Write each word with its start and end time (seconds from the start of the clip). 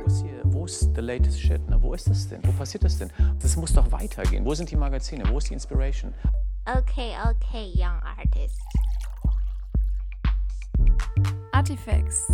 wo 0.00 0.06
ist 0.06 0.22
hier, 0.22 0.42
wo 0.44 0.64
ist 0.64 0.94
the 0.94 1.00
latest 1.00 1.40
shit? 1.40 1.68
Ne? 1.68 1.80
Wo 1.80 1.94
ist 1.94 2.08
das 2.08 2.28
denn? 2.28 2.40
Wo 2.44 2.52
passiert 2.52 2.84
das 2.84 2.98
denn? 2.98 3.10
Das 3.40 3.56
muss 3.56 3.72
doch 3.72 3.90
weitergehen. 3.92 4.44
Wo 4.44 4.54
sind 4.54 4.70
die 4.70 4.76
Magazine? 4.76 5.24
Wo 5.28 5.38
ist 5.38 5.50
die 5.50 5.54
Inspiration? 5.54 6.14
Okay, 6.64 7.12
okay, 7.28 7.72
young 7.74 8.00
artist. 8.02 8.60
Artifacts, 11.52 12.28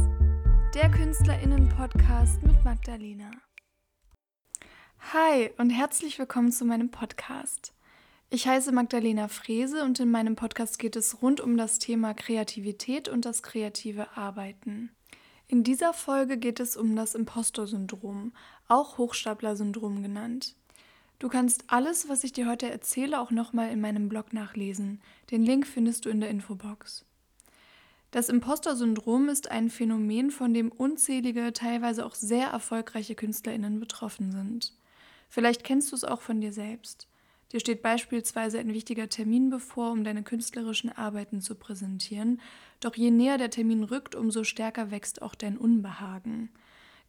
der 0.75 0.91
KünstlerInnen-Podcast 0.91 2.43
mit 2.43 2.63
Magdalena. 2.65 3.31
Hi 5.12 5.51
und 5.59 5.71
herzlich 5.71 6.19
willkommen 6.19 6.53
zu 6.53 6.64
meinem 6.64 6.91
Podcast. 6.91 7.73
Ich 8.29 8.46
heiße 8.46 8.73
Magdalena 8.73 9.29
Frese 9.29 9.85
und 9.85 10.01
in 10.01 10.11
meinem 10.11 10.37
Podcast 10.37 10.79
geht 10.79 10.96
es 10.96 11.23
rund 11.23 11.41
um 11.41 11.57
das 11.57 11.79
Thema 11.79 12.12
Kreativität 12.12 13.09
und 13.09 13.25
das 13.25 13.43
kreative 13.43 14.17
Arbeiten. 14.17 14.96
In 15.49 15.63
dieser 15.63 15.93
Folge 15.93 16.39
geht 16.39 16.59
es 16.59 16.77
um 16.77 16.97
das 16.97 17.15
Impostor-Syndrom, 17.15 18.33
auch 18.67 18.99
Hochstapler-Syndrom 18.99 20.03
genannt. 20.03 20.57
Du 21.21 21.29
kannst 21.29 21.64
alles, 21.68 22.09
was 22.09 22.25
ich 22.25 22.32
dir 22.32 22.49
heute 22.49 22.68
erzähle, 22.68 23.21
auch 23.21 23.31
nochmal 23.31 23.71
in 23.71 23.81
meinem 23.81 24.09
Blog 24.09 24.32
nachlesen. 24.32 25.01
Den 25.31 25.45
Link 25.45 25.67
findest 25.67 26.04
du 26.04 26.09
in 26.09 26.21
der 26.21 26.31
Infobox. 26.31 27.04
Das 28.11 28.29
Impostor-Syndrom 28.29 29.29
ist 29.29 29.51
ein 29.51 29.71
Phänomen, 29.71 30.31
von 30.31 30.53
dem 30.53 30.73
unzählige, 30.73 31.53
teilweise 31.53 32.05
auch 32.05 32.15
sehr 32.15 32.48
erfolgreiche 32.48 33.15
KünstlerInnen 33.15 33.78
betroffen 33.78 34.33
sind. 34.33 34.73
Vielleicht 35.28 35.62
kennst 35.62 35.92
du 35.92 35.97
es 35.97 36.05
auch 36.05 36.23
von 36.23 36.41
dir 36.41 36.53
selbst. 36.53 37.09
Dir 37.53 37.61
steht 37.61 37.83
beispielsweise 37.83 38.59
ein 38.59 38.73
wichtiger 38.73 39.09
Termin 39.09 39.50
bevor, 39.50 39.92
um 39.92 40.03
deine 40.03 40.23
künstlerischen 40.23 40.91
Arbeiten 40.91 41.41
zu 41.41 41.55
präsentieren, 41.55 42.41
doch 42.81 42.97
je 42.97 43.11
näher 43.11 43.39
der 43.39 43.50
Termin 43.50 43.84
rückt, 43.84 44.14
umso 44.14 44.42
stärker 44.42 44.91
wächst 44.91 45.23
auch 45.23 45.34
dein 45.34 45.56
Unbehagen. 45.56 46.51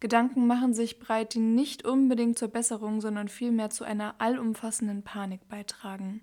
Gedanken 0.00 0.46
machen 0.46 0.74
sich 0.74 1.00
breit, 1.00 1.34
die 1.34 1.40
nicht 1.40 1.84
unbedingt 1.84 2.38
zur 2.38 2.48
Besserung, 2.48 3.00
sondern 3.00 3.28
vielmehr 3.28 3.70
zu 3.70 3.82
einer 3.84 4.14
allumfassenden 4.18 5.02
Panik 5.02 5.48
beitragen. 5.48 6.20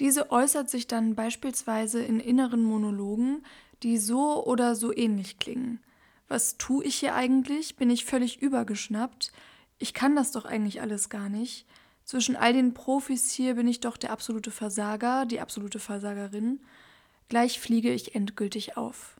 Diese 0.00 0.32
äußert 0.32 0.68
sich 0.68 0.88
dann 0.88 1.14
beispielsweise 1.14 2.02
in 2.02 2.18
inneren 2.18 2.64
Monologen, 2.64 3.44
die 3.84 3.98
so 3.98 4.44
oder 4.44 4.74
so 4.74 4.94
ähnlich 4.94 5.38
klingen. 5.38 5.80
Was 6.26 6.56
tue 6.56 6.84
ich 6.84 6.96
hier 6.96 7.14
eigentlich? 7.14 7.76
Bin 7.76 7.90
ich 7.90 8.04
völlig 8.04 8.42
übergeschnappt? 8.42 9.32
Ich 9.78 9.94
kann 9.94 10.16
das 10.16 10.32
doch 10.32 10.44
eigentlich 10.44 10.80
alles 10.80 11.08
gar 11.10 11.28
nicht. 11.28 11.66
Zwischen 12.12 12.36
all 12.36 12.52
den 12.52 12.74
Profis 12.74 13.30
hier 13.30 13.54
bin 13.54 13.66
ich 13.66 13.80
doch 13.80 13.96
der 13.96 14.10
absolute 14.10 14.50
Versager, 14.50 15.24
die 15.24 15.40
absolute 15.40 15.78
Versagerin. 15.78 16.60
Gleich 17.30 17.58
fliege 17.58 17.90
ich 17.90 18.14
endgültig 18.14 18.76
auf. 18.76 19.16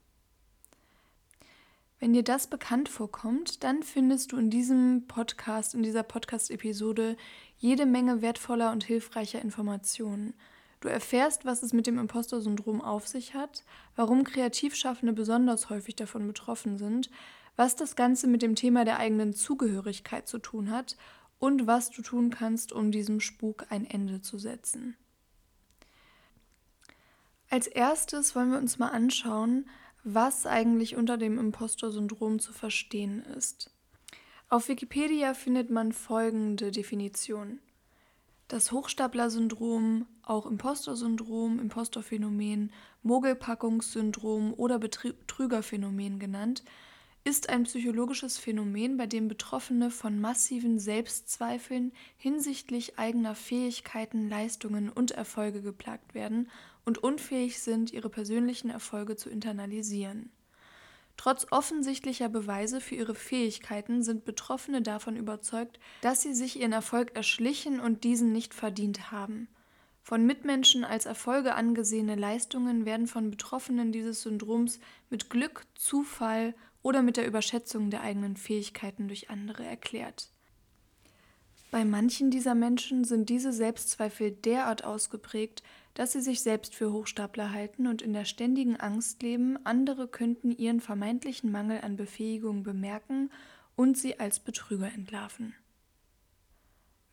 Wenn 2.01 2.13
dir 2.13 2.23
das 2.23 2.48
bekannt 2.48 2.91
vorkommt, 2.91 3.65
dann 3.65 3.83
findest 3.83 4.33
du 4.33 4.37
in 4.37 4.51
diesem 4.51 5.07
Podcast, 5.09 5.75
in 5.75 5.83
dieser 5.83 6.03
Podcast-Episode 6.03 7.17
jede 7.57 7.87
Menge 7.87 8.20
wertvoller 8.20 8.73
und 8.73 8.85
hilfreicher 8.85 9.41
Informationen. 9.41 10.35
Du 10.81 10.89
erfährst, 10.89 11.47
was 11.47 11.63
es 11.63 11.73
mit 11.73 11.87
dem 11.87 11.98
Impostor-Syndrom 11.98 12.83
auf 12.83 13.09
sich 13.09 13.33
hat, 13.33 13.65
warum 13.97 14.23
Kreativschaffende 14.23 15.15
besonders 15.15 15.70
häufig 15.70 15.97
davon 15.97 16.27
betroffen 16.27 16.77
sind, 16.77 17.09
was 17.57 17.75
das 17.75 17.97
Ganze 17.97 18.27
mit 18.27 18.43
dem 18.43 18.55
Thema 18.55 18.85
der 18.85 18.98
eigenen 18.98 19.33
Zugehörigkeit 19.33 20.29
zu 20.29 20.39
tun 20.39 20.70
hat 20.70 20.98
und 21.43 21.67
was 21.67 21.91
du 21.91 22.03
tun 22.03 22.31
kannst, 22.31 22.73
um 22.73 22.93
diesem 22.93 23.19
Spuk 23.19 23.67
ein 23.69 23.85
Ende 23.85 24.21
zu 24.21 24.39
setzen. 24.39 24.97
Als 27.51 27.67
erstes 27.67 28.37
wollen 28.37 28.53
wir 28.53 28.59
uns 28.59 28.79
mal 28.79 28.91
anschauen, 28.91 29.69
was 30.05 30.47
eigentlich 30.47 30.95
unter 30.95 31.19
dem 31.19 31.41
Impostor-Syndrom 31.41 32.39
zu 32.39 32.53
verstehen 32.53 33.25
ist. 33.25 33.73
Auf 34.51 34.69
Wikipedia 34.69 35.35
findet 35.35 35.69
man 35.69 35.91
folgende 35.91 36.70
Definition. 36.70 37.59
Das 38.47 38.70
Hochstapler-Syndrom, 38.70 40.07
auch 40.23 40.47
Impostor-Syndrom, 40.47 41.58
Impostor-Phänomen, 41.58 42.70
Mogelpackungssyndrom 43.02 44.55
oder 44.55 44.79
Betrügerphänomen 44.79 46.20
genannt, 46.20 46.63
ist 47.24 47.50
ein 47.50 47.62
psychologisches 47.64 48.38
Phänomen, 48.38 48.96
bei 48.96 49.06
dem 49.06 49.28
Betroffene 49.28 49.90
von 49.90 50.20
massiven 50.20 50.80
Selbstzweifeln 50.80 51.92
hinsichtlich 52.16 52.98
eigener 52.98 53.34
Fähigkeiten, 53.34 54.28
Leistungen 54.28 54.88
und 54.88 55.12
Erfolge 55.12 55.62
geplagt 55.62 56.14
werden 56.14 56.50
und 56.84 56.98
unfähig 56.98 57.60
sind, 57.60 57.92
ihre 57.92 58.08
persönlichen 58.08 58.70
Erfolge 58.70 59.14
zu 59.16 59.30
internalisieren. 59.30 60.30
Trotz 61.16 61.46
offensichtlicher 61.50 62.28
Beweise 62.28 62.80
für 62.80 62.96
ihre 62.96 63.14
Fähigkeiten 63.14 64.02
sind 64.02 64.24
Betroffene 64.24 64.83
davon 64.83 65.16
überzeugt, 65.16 65.78
dass 66.00 66.22
sie 66.22 66.34
sich 66.34 66.58
ihren 66.58 66.72
Erfolg 66.72 67.14
erschlichen 67.14 67.78
und 67.78 68.02
diesen 68.02 68.33
nicht 68.33 68.54
verdient 68.54 69.12
haben. 69.12 69.46
Von 70.02 70.27
Mitmenschen 70.27 70.84
als 70.84 71.06
Erfolge 71.06 71.54
angesehene 71.54 72.16
Leistungen 72.16 72.84
werden 72.86 73.06
von 73.06 73.30
Betroffenen 73.30 73.92
dieses 73.92 74.22
Syndroms 74.22 74.80
mit 75.10 75.30
Glück, 75.30 75.64
Zufall 75.77 76.54
oder 76.83 77.03
mit 77.03 77.17
der 77.17 77.27
Überschätzung 77.27 77.91
der 77.91 78.03
eigenen 78.03 78.37
Fähigkeiten 78.37 79.09
durch 79.09 79.31
andere 79.31 79.65
erklärt. 79.65 80.29
Bei 81.70 81.85
manchen 81.87 82.31
dieser 82.31 82.55
Menschen 82.55 83.05
sind 83.05 83.31
diese 83.31 83.53
Selbstzweifel 83.53 84.33
derart 84.33 84.85
ausgeprägt, 84.85 85.63
dass 85.95 86.13
sie 86.13 86.20
sich 86.20 86.43
selbst 86.43 86.75
für 86.75 86.93
Hochstapler 86.93 87.53
halten 87.53 87.87
und 87.87 88.03
in 88.03 88.13
der 88.13 88.27
ständigen 88.27 88.77
Angst 88.77 89.23
leben, 89.23 89.59
andere 89.65 90.07
könnten 90.09 90.51
ihren 90.51 90.81
vermeintlichen 90.81 91.51
Mangel 91.51 91.81
an 91.81 91.97
Befähigung 91.97 92.63
bemerken 92.63 93.31
und 93.75 93.97
sie 93.97 94.20
als 94.20 94.41
Betrüger 94.41 94.93
entlarven. 94.93 95.55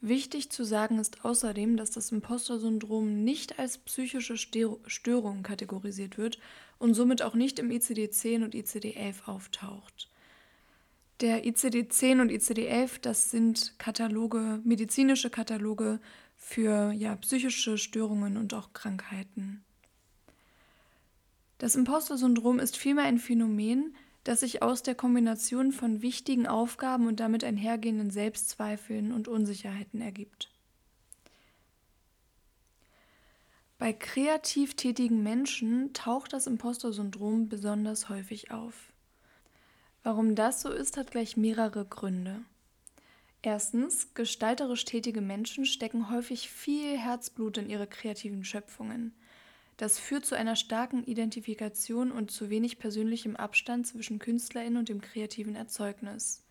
Wichtig 0.02 0.50
zu 0.50 0.64
sagen 0.64 0.98
ist 0.98 1.26
außerdem, 1.26 1.76
dass 1.76 1.92
das 1.92 2.12
Imposter-Syndrom 2.12 3.24
nicht 3.26 3.60
als 3.60 3.78
psychische 3.80 4.38
Störung 4.38 5.44
kategorisiert 5.44 6.18
wird 6.18 6.40
und 6.78 6.94
somit 6.94 7.22
auch 7.22 7.34
nicht 7.34 7.60
im 7.60 7.70
ICD-10 7.70 8.46
und 8.46 8.56
ICD-11 8.56 9.26
auftaucht. 9.26 10.10
Der 11.20 11.44
ICD-10 11.46 12.22
und 12.22 12.32
ICD-11, 12.32 13.02
das 13.02 13.30
sind 13.30 13.78
Kataloge, 13.78 14.62
medizinische 14.64 15.30
Kataloge 15.30 16.00
für 16.38 16.94
ja, 16.94 17.18
psychische 17.18 17.78
Störungen 17.78 18.38
und 18.38 18.54
auch 18.54 18.72
Krankheiten. 18.72 19.66
Das 21.58 21.76
Imposter-Syndrom 21.76 22.60
ist 22.60 22.78
vielmehr 22.78 23.04
ein 23.04 23.20
Phänomen, 23.20 23.94
das 24.24 24.42
sich 24.42 24.62
aus 24.62 24.84
der 24.84 24.96
Kombination 24.96 25.72
von 25.72 26.02
wichtigen 26.02 26.48
Aufgaben 26.48 27.08
und 27.08 27.20
damit 27.20 27.44
einhergehenden 27.44 28.12
Selbstzweifeln 28.12 29.12
und 29.12 29.28
Unsicherheiten 29.28 30.02
ergibt. 30.02 30.50
Bei 33.78 33.94
kreativ 33.94 34.76
tätigen 34.76 35.24
Menschen 35.24 35.94
taucht 35.94 36.34
das 36.34 36.48
Impostor-Syndrom 36.48 37.48
besonders 37.48 38.10
häufig 38.10 38.52
auf. 38.52 38.92
Warum 40.04 40.36
das 40.36 40.62
so 40.62 40.70
ist, 40.70 40.98
hat 40.98 41.12
gleich 41.12 41.38
mehrere 41.38 41.86
Gründe. 41.86 42.42
Erstens, 43.42 44.14
gestalterisch 44.16 44.84
tätige 44.84 45.22
Menschen 45.22 45.66
stecken 45.66 46.10
häufig 46.10 46.50
viel 46.50 46.98
Herzblut 46.98 47.58
in 47.58 47.70
ihre 47.70 47.88
kreativen 47.88 48.44
Schöpfungen. 48.44 49.14
Das 49.80 49.98
führt 49.98 50.26
zu 50.26 50.36
einer 50.36 50.58
starken 50.58 51.06
Identifikation 51.06 52.12
und 52.12 52.32
zu 52.32 52.50
wenig 52.50 52.80
persönlichem 52.80 53.38
Abstand 53.38 53.88
zwischen 53.88 54.20
Künstlerin 54.20 54.76
und 54.76 54.90
dem 54.90 55.00
kreativen 55.00 55.56
Erzeugnis, 55.56 56.44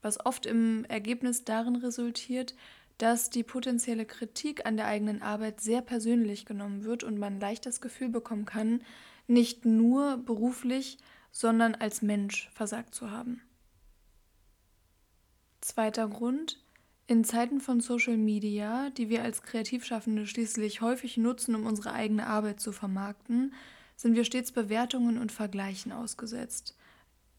was 0.00 0.24
oft 0.24 0.46
im 0.46 0.84
Ergebnis 0.84 1.42
darin 1.42 1.74
resultiert, 1.74 2.54
dass 2.98 3.30
die 3.30 3.42
potenzielle 3.42 4.06
Kritik 4.06 4.64
an 4.64 4.76
der 4.76 4.86
eigenen 4.86 5.22
Arbeit 5.22 5.60
sehr 5.60 5.82
persönlich 5.82 6.46
genommen 6.46 6.84
wird 6.84 7.02
und 7.02 7.18
man 7.18 7.40
leicht 7.40 7.66
das 7.66 7.80
Gefühl 7.80 8.10
bekommen 8.10 8.44
kann, 8.44 8.84
nicht 9.26 9.64
nur 9.64 10.18
beruflich, 10.18 10.98
sondern 11.32 11.74
als 11.74 12.00
Mensch 12.00 12.48
versagt 12.54 12.94
zu 12.94 13.10
haben. 13.10 13.42
Zweiter 15.60 16.06
Grund, 16.06 16.61
in 17.12 17.24
Zeiten 17.24 17.60
von 17.60 17.80
Social 17.80 18.16
Media, 18.16 18.88
die 18.90 19.10
wir 19.10 19.22
als 19.22 19.42
Kreativschaffende 19.42 20.26
schließlich 20.26 20.80
häufig 20.80 21.18
nutzen, 21.18 21.54
um 21.54 21.66
unsere 21.66 21.92
eigene 21.92 22.26
Arbeit 22.26 22.58
zu 22.58 22.72
vermarkten, 22.72 23.52
sind 23.96 24.16
wir 24.16 24.24
stets 24.24 24.50
Bewertungen 24.50 25.18
und 25.18 25.30
Vergleichen 25.30 25.92
ausgesetzt. 25.92 26.74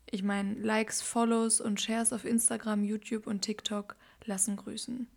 Ich 0.10 0.22
meine, 0.22 0.54
Likes, 0.54 1.02
Follows 1.02 1.60
und 1.60 1.82
Shares 1.82 2.14
auf 2.14 2.24
Instagram, 2.24 2.84
YouTube 2.84 3.26
und 3.26 3.42
TikTok 3.42 3.96
lassen 4.26 4.58
grüßen. 4.58 5.08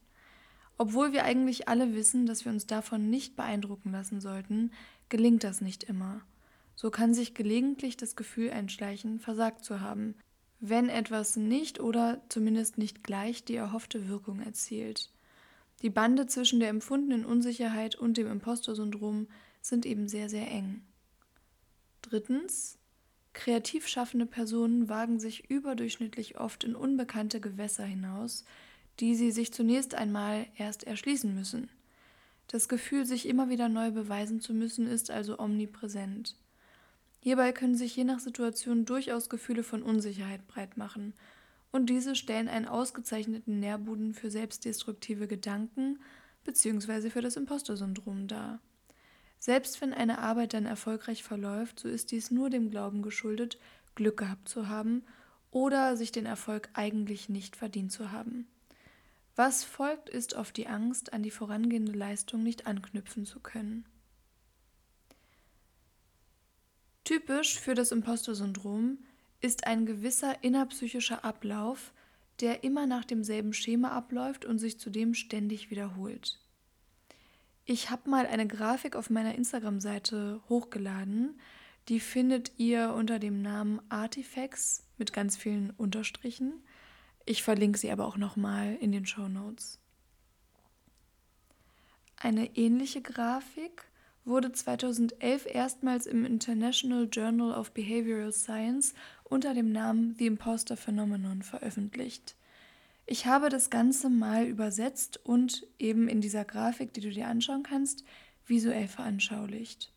Obwohl 0.78 1.12
wir 1.12 1.24
eigentlich 1.24 1.68
alle 1.68 1.94
wissen, 1.94 2.24
dass 2.24 2.46
wir 2.46 2.52
uns 2.52 2.66
davon 2.66 3.10
nicht 3.10 3.36
beeindrucken 3.36 3.92
lassen 3.92 4.22
sollten, 4.22 4.72
gelingt 5.10 5.44
das 5.44 5.60
nicht 5.60 5.84
immer. 5.84 6.22
So 6.74 6.90
kann 6.90 7.12
sich 7.12 7.34
gelegentlich 7.34 7.98
das 7.98 8.16
Gefühl 8.16 8.50
einschleichen, 8.50 9.20
versagt 9.20 9.66
zu 9.66 9.80
haben, 9.80 10.14
wenn 10.60 10.88
etwas 10.88 11.36
nicht 11.36 11.80
oder 11.80 12.22
zumindest 12.28 12.78
nicht 12.78 13.04
gleich 13.04 13.44
die 13.44 13.56
erhoffte 13.56 14.08
Wirkung 14.08 14.40
erzielt. 14.40 15.12
Die 15.82 15.90
Bande 15.90 16.26
zwischen 16.26 16.60
der 16.60 16.70
empfundenen 16.70 17.24
Unsicherheit 17.24 17.94
und 17.94 18.16
dem 18.16 18.30
Impostor-Syndrom 18.30 19.28
sind 19.60 19.84
eben 19.84 20.08
sehr, 20.08 20.28
sehr 20.28 20.50
eng. 20.50 20.82
Drittens, 22.02 22.78
Kreativ 23.36 23.86
schaffende 23.86 24.24
Personen 24.24 24.88
wagen 24.88 25.20
sich 25.20 25.50
überdurchschnittlich 25.50 26.40
oft 26.40 26.64
in 26.64 26.74
unbekannte 26.74 27.38
Gewässer 27.38 27.84
hinaus, 27.84 28.46
die 28.98 29.14
sie 29.14 29.30
sich 29.30 29.52
zunächst 29.52 29.94
einmal 29.94 30.46
erst 30.56 30.84
erschließen 30.84 31.34
müssen. 31.34 31.68
Das 32.48 32.66
Gefühl, 32.66 33.04
sich 33.04 33.28
immer 33.28 33.50
wieder 33.50 33.68
neu 33.68 33.90
beweisen 33.90 34.40
zu 34.40 34.54
müssen, 34.54 34.86
ist 34.86 35.10
also 35.10 35.38
omnipräsent. 35.38 36.34
Hierbei 37.26 37.50
können 37.50 37.74
sich 37.74 37.96
je 37.96 38.04
nach 38.04 38.20
Situation 38.20 38.84
durchaus 38.84 39.28
Gefühle 39.28 39.64
von 39.64 39.82
Unsicherheit 39.82 40.46
breit 40.46 40.76
machen, 40.76 41.12
und 41.72 41.90
diese 41.90 42.14
stellen 42.14 42.46
einen 42.46 42.68
ausgezeichneten 42.68 43.58
Nährboden 43.58 44.14
für 44.14 44.30
selbstdestruktive 44.30 45.26
Gedanken 45.26 45.98
bzw. 46.44 47.10
für 47.10 47.22
das 47.22 47.34
Imposter-Syndrom 47.34 48.28
dar. 48.28 48.60
Selbst 49.40 49.80
wenn 49.80 49.92
eine 49.92 50.20
Arbeit 50.20 50.54
dann 50.54 50.66
erfolgreich 50.66 51.24
verläuft, 51.24 51.80
so 51.80 51.88
ist 51.88 52.12
dies 52.12 52.30
nur 52.30 52.48
dem 52.48 52.70
Glauben 52.70 53.02
geschuldet, 53.02 53.58
Glück 53.96 54.18
gehabt 54.18 54.48
zu 54.48 54.68
haben 54.68 55.02
oder 55.50 55.96
sich 55.96 56.12
den 56.12 56.26
Erfolg 56.26 56.68
eigentlich 56.74 57.28
nicht 57.28 57.56
verdient 57.56 57.90
zu 57.90 58.12
haben. 58.12 58.46
Was 59.34 59.64
folgt, 59.64 60.08
ist 60.08 60.34
oft 60.34 60.56
die 60.56 60.68
Angst, 60.68 61.12
an 61.12 61.24
die 61.24 61.32
vorangehende 61.32 61.90
Leistung 61.90 62.44
nicht 62.44 62.68
anknüpfen 62.68 63.26
zu 63.26 63.40
können. 63.40 63.84
Typisch 67.06 67.60
für 67.60 67.76
das 67.76 67.92
Imposter-Syndrom 67.92 68.98
ist 69.40 69.64
ein 69.64 69.86
gewisser 69.86 70.42
innerpsychischer 70.42 71.24
Ablauf, 71.24 71.92
der 72.40 72.64
immer 72.64 72.88
nach 72.88 73.04
demselben 73.04 73.52
Schema 73.52 73.92
abläuft 73.92 74.44
und 74.44 74.58
sich 74.58 74.80
zudem 74.80 75.14
ständig 75.14 75.70
wiederholt. 75.70 76.40
Ich 77.64 77.90
habe 77.90 78.10
mal 78.10 78.26
eine 78.26 78.48
Grafik 78.48 78.96
auf 78.96 79.08
meiner 79.08 79.36
Instagram-Seite 79.36 80.42
hochgeladen. 80.48 81.38
Die 81.88 82.00
findet 82.00 82.58
ihr 82.58 82.92
unter 82.92 83.20
dem 83.20 83.40
Namen 83.40 83.80
Artifacts 83.88 84.82
mit 84.98 85.12
ganz 85.12 85.36
vielen 85.36 85.70
Unterstrichen. 85.70 86.54
Ich 87.24 87.44
verlinke 87.44 87.78
sie 87.78 87.92
aber 87.92 88.08
auch 88.08 88.16
nochmal 88.16 88.74
in 88.80 88.90
den 88.90 89.06
Show 89.06 89.28
Notes. 89.28 89.78
Eine 92.16 92.56
ähnliche 92.56 93.00
Grafik 93.00 93.84
wurde 94.26 94.52
2011 94.52 95.46
erstmals 95.46 96.06
im 96.06 96.24
International 96.24 97.08
Journal 97.10 97.52
of 97.52 97.70
Behavioral 97.72 98.32
Science 98.32 98.92
unter 99.24 99.54
dem 99.54 99.72
Namen 99.72 100.16
The 100.18 100.26
Imposter 100.26 100.76
Phenomenon 100.76 101.42
veröffentlicht. 101.42 102.34
Ich 103.06 103.26
habe 103.26 103.48
das 103.48 103.70
Ganze 103.70 104.10
mal 104.10 104.44
übersetzt 104.44 105.20
und 105.24 105.66
eben 105.78 106.08
in 106.08 106.20
dieser 106.20 106.44
Grafik, 106.44 106.92
die 106.92 107.00
du 107.00 107.10
dir 107.10 107.28
anschauen 107.28 107.62
kannst, 107.62 108.04
visuell 108.46 108.88
veranschaulicht. 108.88 109.92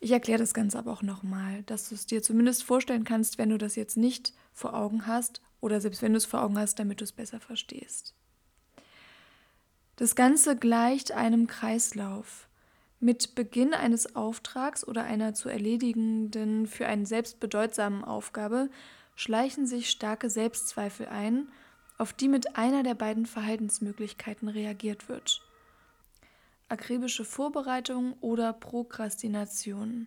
Ich 0.00 0.10
erkläre 0.10 0.40
das 0.40 0.52
Ganze 0.52 0.78
aber 0.78 0.92
auch 0.92 1.02
nochmal, 1.02 1.62
dass 1.62 1.88
du 1.88 1.94
es 1.94 2.06
dir 2.06 2.22
zumindest 2.22 2.64
vorstellen 2.64 3.04
kannst, 3.04 3.38
wenn 3.38 3.50
du 3.50 3.56
das 3.56 3.76
jetzt 3.76 3.96
nicht 3.96 4.34
vor 4.52 4.74
Augen 4.74 5.06
hast 5.06 5.40
oder 5.60 5.80
selbst 5.80 6.02
wenn 6.02 6.12
du 6.12 6.18
es 6.18 6.26
vor 6.26 6.42
Augen 6.42 6.58
hast, 6.58 6.78
damit 6.78 7.00
du 7.00 7.04
es 7.04 7.12
besser 7.12 7.40
verstehst. 7.40 8.14
Das 9.96 10.16
Ganze 10.16 10.56
gleicht 10.56 11.12
einem 11.12 11.46
Kreislauf. 11.46 12.48
Mit 13.04 13.34
Beginn 13.34 13.74
eines 13.74 14.16
Auftrags 14.16 14.82
oder 14.82 15.04
einer 15.04 15.34
zu 15.34 15.50
erledigenden, 15.50 16.66
für 16.66 16.86
einen 16.86 17.04
selbst 17.04 17.38
bedeutsamen 17.38 18.02
Aufgabe 18.02 18.70
schleichen 19.14 19.66
sich 19.66 19.90
starke 19.90 20.30
Selbstzweifel 20.30 21.08
ein, 21.08 21.48
auf 21.98 22.14
die 22.14 22.28
mit 22.28 22.56
einer 22.56 22.82
der 22.82 22.94
beiden 22.94 23.26
Verhaltensmöglichkeiten 23.26 24.48
reagiert 24.48 25.10
wird. 25.10 25.42
Akribische 26.70 27.26
Vorbereitung 27.26 28.14
oder 28.22 28.54
Prokrastination. 28.54 30.06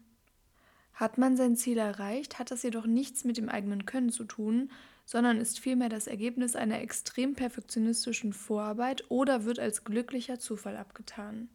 Hat 0.95 1.19
man 1.19 1.37
sein 1.37 1.55
Ziel 1.55 1.77
erreicht, 1.77 2.39
hat 2.39 2.49
das 2.49 2.63
jedoch 2.63 2.87
nichts 2.87 3.23
mit 3.25 3.37
dem 3.37 3.47
eigenen 3.47 3.85
Können 3.85 4.09
zu 4.09 4.23
tun, 4.23 4.71
sondern 5.05 5.37
ist 5.37 5.59
vielmehr 5.59 5.89
das 5.89 6.07
Ergebnis 6.07 6.55
einer 6.55 6.81
extrem 6.81 7.35
perfektionistischen 7.35 8.33
Vorarbeit 8.33 9.03
oder 9.09 9.45
wird 9.45 9.59
als 9.59 9.83
glücklicher 9.83 10.39
Zufall 10.39 10.75
abgetan. 10.75 11.49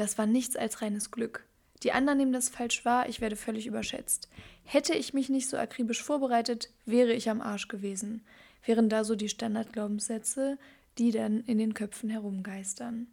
Das 0.00 0.16
war 0.16 0.24
nichts 0.24 0.56
als 0.56 0.80
reines 0.80 1.10
Glück. 1.10 1.44
Die 1.82 1.92
anderen 1.92 2.16
nehmen 2.16 2.32
das 2.32 2.48
falsch 2.48 2.86
wahr, 2.86 3.06
ich 3.10 3.20
werde 3.20 3.36
völlig 3.36 3.66
überschätzt. 3.66 4.30
Hätte 4.64 4.94
ich 4.94 5.12
mich 5.12 5.28
nicht 5.28 5.46
so 5.46 5.58
akribisch 5.58 6.02
vorbereitet, 6.02 6.70
wäre 6.86 7.12
ich 7.12 7.28
am 7.28 7.42
Arsch 7.42 7.68
gewesen. 7.68 8.22
Wären 8.64 8.88
da 8.88 9.04
so 9.04 9.14
die 9.14 9.28
Standardglaubenssätze, 9.28 10.56
die 10.96 11.10
dann 11.10 11.40
in 11.40 11.58
den 11.58 11.74
Köpfen 11.74 12.08
herumgeistern. 12.08 13.08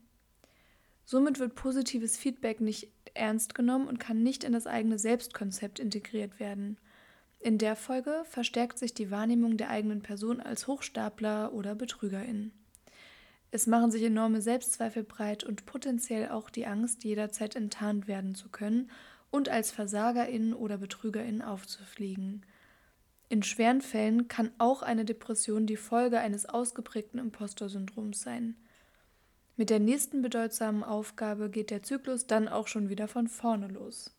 Somit 1.03 1.39
wird 1.39 1.55
positives 1.55 2.15
Feedback 2.15 2.61
nicht 2.61 2.87
ernst 3.13 3.53
genommen 3.53 3.89
und 3.89 3.99
kann 3.99 4.23
nicht 4.23 4.45
in 4.45 4.53
das 4.53 4.65
eigene 4.65 4.97
Selbstkonzept 4.97 5.79
integriert 5.79 6.39
werden. 6.39 6.77
In 7.41 7.57
der 7.57 7.75
Folge 7.75 8.23
verstärkt 8.29 8.79
sich 8.79 8.93
die 8.93 9.11
Wahrnehmung 9.11 9.57
der 9.57 9.71
eigenen 9.71 10.03
Person 10.03 10.39
als 10.39 10.67
Hochstapler 10.67 11.51
oder 11.51 11.75
Betrügerin. 11.75 12.53
Es 13.51 13.65
machen 13.65 13.91
sich 13.91 14.03
enorme 14.03 14.41
Selbstzweifel 14.41 15.03
breit 15.03 15.43
und 15.43 15.65
potenziell 15.65 16.29
auch 16.29 16.49
die 16.49 16.65
Angst, 16.65 17.03
jederzeit 17.03 17.55
enttarnt 17.55 18.07
werden 18.07 18.35
zu 18.35 18.49
können 18.49 18.91
und 19.31 19.49
als 19.49 19.71
Versagerin 19.71 20.53
oder 20.53 20.77
Betrügerin 20.77 21.41
aufzufliegen. 21.41 22.45
In 23.29 23.43
schweren 23.43 23.81
Fällen 23.81 24.27
kann 24.27 24.51
auch 24.57 24.81
eine 24.81 25.05
Depression 25.05 25.65
die 25.65 25.77
Folge 25.77 26.19
eines 26.19 26.45
ausgeprägten 26.45 27.19
Impostorsyndroms 27.19 28.21
sein. 28.21 28.55
Mit 29.57 29.69
der 29.69 29.79
nächsten 29.79 30.21
bedeutsamen 30.21 30.83
Aufgabe 30.83 31.49
geht 31.49 31.71
der 31.71 31.83
Zyklus 31.83 32.27
dann 32.27 32.47
auch 32.47 32.67
schon 32.67 32.89
wieder 32.89 33.07
von 33.07 33.27
vorne 33.27 33.67
los. 33.67 34.13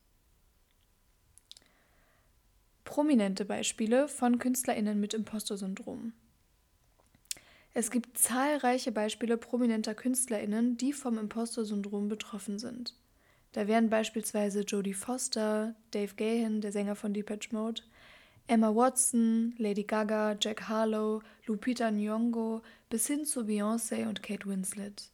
Prominente 2.84 3.44
Beispiele 3.44 4.08
von 4.08 4.38
KünstlerInnen 4.38 4.98
mit 4.98 5.14
Imposter-Syndrom. 5.14 6.12
Es 7.78 7.92
gibt 7.92 8.18
zahlreiche 8.18 8.90
Beispiele 8.90 9.36
prominenter 9.36 9.94
KünstlerInnen, 9.94 10.76
die 10.76 10.92
vom 10.92 11.16
Imposter-Syndrom 11.16 12.08
betroffen 12.08 12.58
sind. 12.58 12.96
Da 13.52 13.68
wären 13.68 13.88
beispielsweise 13.88 14.62
Jodie 14.62 14.94
Foster, 14.94 15.76
Dave 15.92 16.16
Gahan, 16.16 16.60
der 16.60 16.72
Sänger 16.72 16.96
von 16.96 17.14
Depeche 17.14 17.54
Mode, 17.54 17.82
Emma 18.48 18.74
Watson, 18.74 19.54
Lady 19.58 19.84
Gaga, 19.84 20.36
Jack 20.40 20.68
Harlow, 20.68 21.22
Lupita 21.46 21.86
Nyong'o 21.92 22.62
bis 22.90 23.06
hin 23.06 23.24
zu 23.24 23.42
Beyoncé 23.42 24.08
und 24.08 24.24
Kate 24.24 24.48
Winslet. 24.48 25.12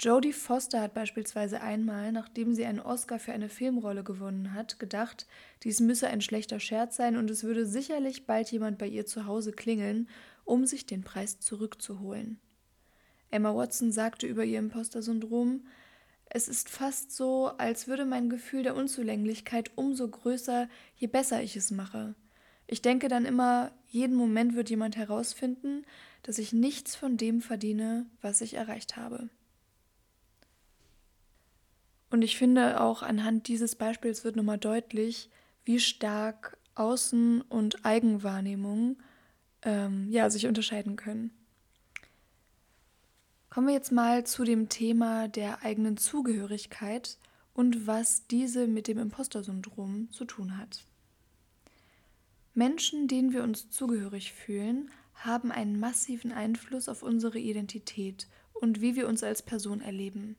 Jodie 0.00 0.32
Foster 0.32 0.80
hat 0.80 0.94
beispielsweise 0.94 1.60
einmal, 1.60 2.10
nachdem 2.10 2.56
sie 2.56 2.64
einen 2.64 2.80
Oscar 2.80 3.20
für 3.20 3.32
eine 3.32 3.48
Filmrolle 3.48 4.02
gewonnen 4.02 4.52
hat, 4.52 4.80
gedacht, 4.80 5.28
dies 5.62 5.78
müsse 5.78 6.08
ein 6.08 6.22
schlechter 6.22 6.58
Scherz 6.58 6.96
sein 6.96 7.16
und 7.16 7.30
es 7.30 7.44
würde 7.44 7.66
sicherlich 7.66 8.26
bald 8.26 8.50
jemand 8.50 8.78
bei 8.78 8.88
ihr 8.88 9.06
zu 9.06 9.26
Hause 9.26 9.52
klingeln, 9.52 10.08
um 10.44 10.66
sich 10.66 10.86
den 10.86 11.02
Preis 11.02 11.38
zurückzuholen. 11.40 12.38
Emma 13.30 13.54
Watson 13.54 13.92
sagte 13.92 14.26
über 14.26 14.44
ihr 14.44 14.58
Imposter-Syndrom, 14.58 15.66
es 16.34 16.48
ist 16.48 16.68
fast 16.70 17.14
so, 17.14 17.48
als 17.58 17.88
würde 17.88 18.04
mein 18.04 18.30
Gefühl 18.30 18.62
der 18.62 18.74
Unzulänglichkeit 18.74 19.70
umso 19.74 20.08
größer, 20.08 20.68
je 20.96 21.06
besser 21.06 21.42
ich 21.42 21.56
es 21.56 21.70
mache. 21.70 22.14
Ich 22.66 22.80
denke 22.80 23.08
dann 23.08 23.26
immer, 23.26 23.72
jeden 23.88 24.16
Moment 24.16 24.54
wird 24.54 24.70
jemand 24.70 24.96
herausfinden, 24.96 25.84
dass 26.22 26.38
ich 26.38 26.52
nichts 26.52 26.96
von 26.96 27.16
dem 27.16 27.42
verdiene, 27.42 28.06
was 28.22 28.40
ich 28.40 28.54
erreicht 28.54 28.96
habe. 28.96 29.28
Und 32.10 32.22
ich 32.22 32.38
finde 32.38 32.80
auch 32.80 33.02
anhand 33.02 33.48
dieses 33.48 33.74
Beispiels 33.74 34.24
wird 34.24 34.36
nochmal 34.36 34.58
deutlich, 34.58 35.30
wie 35.64 35.80
stark 35.80 36.58
Außen- 36.74 37.42
und 37.48 37.84
Eigenwahrnehmung 37.84 39.02
ähm, 39.62 40.08
ja, 40.10 40.28
sich 40.30 40.46
unterscheiden 40.46 40.96
können. 40.96 41.30
Kommen 43.50 43.66
wir 43.66 43.74
jetzt 43.74 43.92
mal 43.92 44.24
zu 44.24 44.44
dem 44.44 44.68
Thema 44.68 45.28
der 45.28 45.62
eigenen 45.62 45.96
Zugehörigkeit 45.96 47.18
und 47.54 47.86
was 47.86 48.26
diese 48.26 48.66
mit 48.66 48.88
dem 48.88 48.98
Imposter-Syndrom 48.98 50.10
zu 50.10 50.24
tun 50.24 50.56
hat. 50.56 50.84
Menschen, 52.54 53.08
denen 53.08 53.32
wir 53.32 53.42
uns 53.42 53.70
zugehörig 53.70 54.32
fühlen, 54.32 54.90
haben 55.14 55.52
einen 55.52 55.78
massiven 55.78 56.32
Einfluss 56.32 56.88
auf 56.88 57.02
unsere 57.02 57.38
Identität 57.38 58.26
und 58.54 58.80
wie 58.80 58.96
wir 58.96 59.08
uns 59.08 59.22
als 59.22 59.42
Person 59.42 59.80
erleben. 59.80 60.36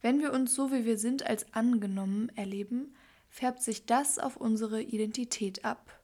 Wenn 0.00 0.20
wir 0.20 0.32
uns 0.32 0.54
so 0.54 0.72
wie 0.72 0.84
wir 0.84 0.98
sind 0.98 1.26
als 1.26 1.52
angenommen 1.54 2.30
erleben, 2.36 2.94
färbt 3.28 3.62
sich 3.62 3.86
das 3.86 4.18
auf 4.18 4.36
unsere 4.36 4.82
Identität 4.82 5.64
ab. 5.64 6.00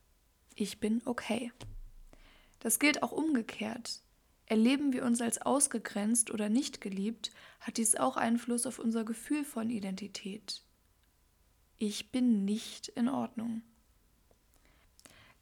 Ich 0.54 0.80
bin 0.80 1.02
okay. 1.04 1.52
Das 2.62 2.78
gilt 2.78 3.02
auch 3.02 3.11
umgekehrt. 3.11 4.02
Erleben 4.47 4.92
wir 4.92 5.04
uns 5.04 5.21
als 5.21 5.42
ausgegrenzt 5.42 6.31
oder 6.31 6.49
nicht 6.49 6.81
geliebt, 6.81 7.33
hat 7.59 7.76
dies 7.76 7.97
auch 7.97 8.16
Einfluss 8.16 8.66
auf 8.66 8.78
unser 8.78 9.04
Gefühl 9.04 9.45
von 9.45 9.69
Identität. 9.69 10.62
Ich 11.78 12.12
bin 12.12 12.45
nicht 12.45 12.87
in 12.87 13.09
Ordnung. 13.09 13.62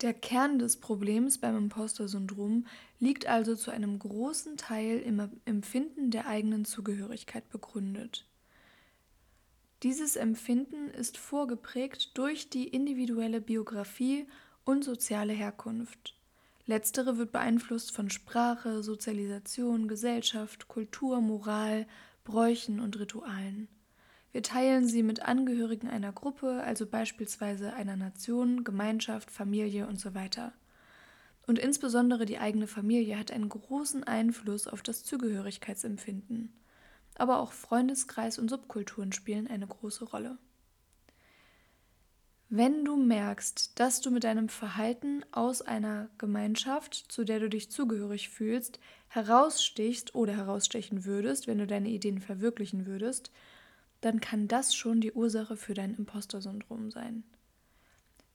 Der 0.01 0.15
Kern 0.15 0.59
des 0.59 0.81
Problems 0.81 1.37
beim 1.37 1.59
Imposter-Syndrom 1.59 2.67
liegt 2.99 3.27
also 3.27 3.55
zu 3.55 3.71
einem 3.71 3.99
großen 3.99 4.57
Teil 4.57 4.99
im 5.01 5.31
Empfinden 5.45 6.11
der 6.11 6.27
eigenen 6.27 6.65
Zugehörigkeit 6.65 7.51
begründet. 7.51 8.27
Dieses 9.83 10.17
Empfinden 10.17 10.89
ist 10.89 11.19
vorgeprägt 11.19 12.17
durch 12.17 12.49
die 12.49 12.69
individuelle 12.69 13.43
Biografie 13.43 14.27
und 14.65 14.85
soziale 14.85 15.35
Herkunft. 15.35 16.20
Letztere 16.67 17.19
wird 17.19 17.33
beeinflusst 17.33 17.93
von 17.93 18.11
Sprache, 18.11 18.83
Sozialisation, 18.83 19.89
Gesellschaft, 19.89 20.69
Kultur, 20.69 21.21
Moral, 21.21 21.87
Bräuchen 22.25 22.81
und 22.81 22.99
Ritualen. 22.99 23.69
Wir 24.33 24.43
teilen 24.43 24.87
sie 24.87 25.03
mit 25.03 25.23
Angehörigen 25.23 25.89
einer 25.89 26.13
Gruppe, 26.13 26.63
also 26.63 26.87
beispielsweise 26.87 27.73
einer 27.73 27.97
Nation, 27.97 28.63
Gemeinschaft, 28.63 29.31
Familie 29.31 29.89
und 29.89 29.99
so 29.99 30.15
weiter. 30.15 30.53
Und 31.47 31.59
insbesondere 31.59 32.27
die 32.27 32.39
eigene 32.39 32.69
Familie 32.69 33.19
hat 33.19 33.33
einen 33.33 33.49
großen 33.49 34.05
Einfluss 34.05 34.69
auf 34.69 34.83
das 34.83 35.03
Zugehörigkeitsempfinden. 35.03 36.53
Aber 37.17 37.41
auch 37.41 37.53
Freundeskreis 37.53 38.39
und 38.39 38.49
Subkulturen 38.49 39.13
spielen 39.13 39.49
eine 39.49 39.67
große 39.67 40.05
Rolle. 40.05 40.39
Wenn 42.53 42.85
du 42.85 42.97
merkst, 42.97 43.79
dass 43.79 44.01
du 44.01 44.11
mit 44.11 44.25
deinem 44.25 44.49
Verhalten 44.49 45.25
aus 45.31 45.63
einer 45.63 46.11
Gemeinschaft, 46.19 46.95
zu 47.09 47.23
der 47.23 47.39
du 47.39 47.49
dich 47.49 47.71
zugehörig 47.71 48.29
fühlst, 48.29 48.81
herausstichst 49.07 50.17
oder 50.17 50.37
herausstechen 50.37 51.05
würdest, 51.05 51.47
wenn 51.47 51.59
du 51.59 51.69
deine 51.69 51.91
Ideen 51.91 52.21
verwirklichen 52.21 52.87
würdest, 52.87 53.31
dann 54.01 54.21
kann 54.21 54.49
das 54.49 54.75
schon 54.75 55.01
die 55.01 55.13
Ursache 55.13 55.57
für 55.57 55.75
dein 55.75 55.95
Imposter-Syndrom 55.95 56.91
sein. 56.91 57.23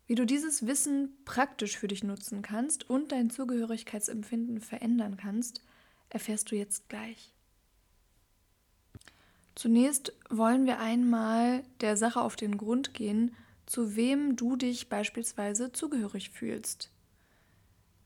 Wie 0.08 0.16
du 0.16 0.26
dieses 0.26 0.66
Wissen 0.66 1.10
praktisch 1.26 1.78
für 1.78 1.90
dich 1.90 2.02
nutzen 2.02 2.42
kannst 2.42 2.90
und 2.90 3.12
dein 3.12 3.30
Zugehörigkeitsempfinden 3.30 4.62
verändern 4.62 5.18
kannst, 5.18 5.62
erfährst 6.08 6.52
du 6.52 6.56
jetzt 6.56 6.88
gleich. 6.88 7.34
Zunächst 9.56 10.14
wollen 10.30 10.66
wir 10.66 10.80
einmal 10.80 11.64
der 11.82 11.98
Sache 11.98 12.22
auf 12.22 12.38
den 12.38 12.56
Grund 12.56 12.94
gehen, 12.94 13.36
zu 13.66 13.96
wem 13.96 14.36
du 14.36 14.56
dich 14.56 14.90
beispielsweise 14.90 15.72
zugehörig 15.72 16.30
fühlst. 16.30 16.92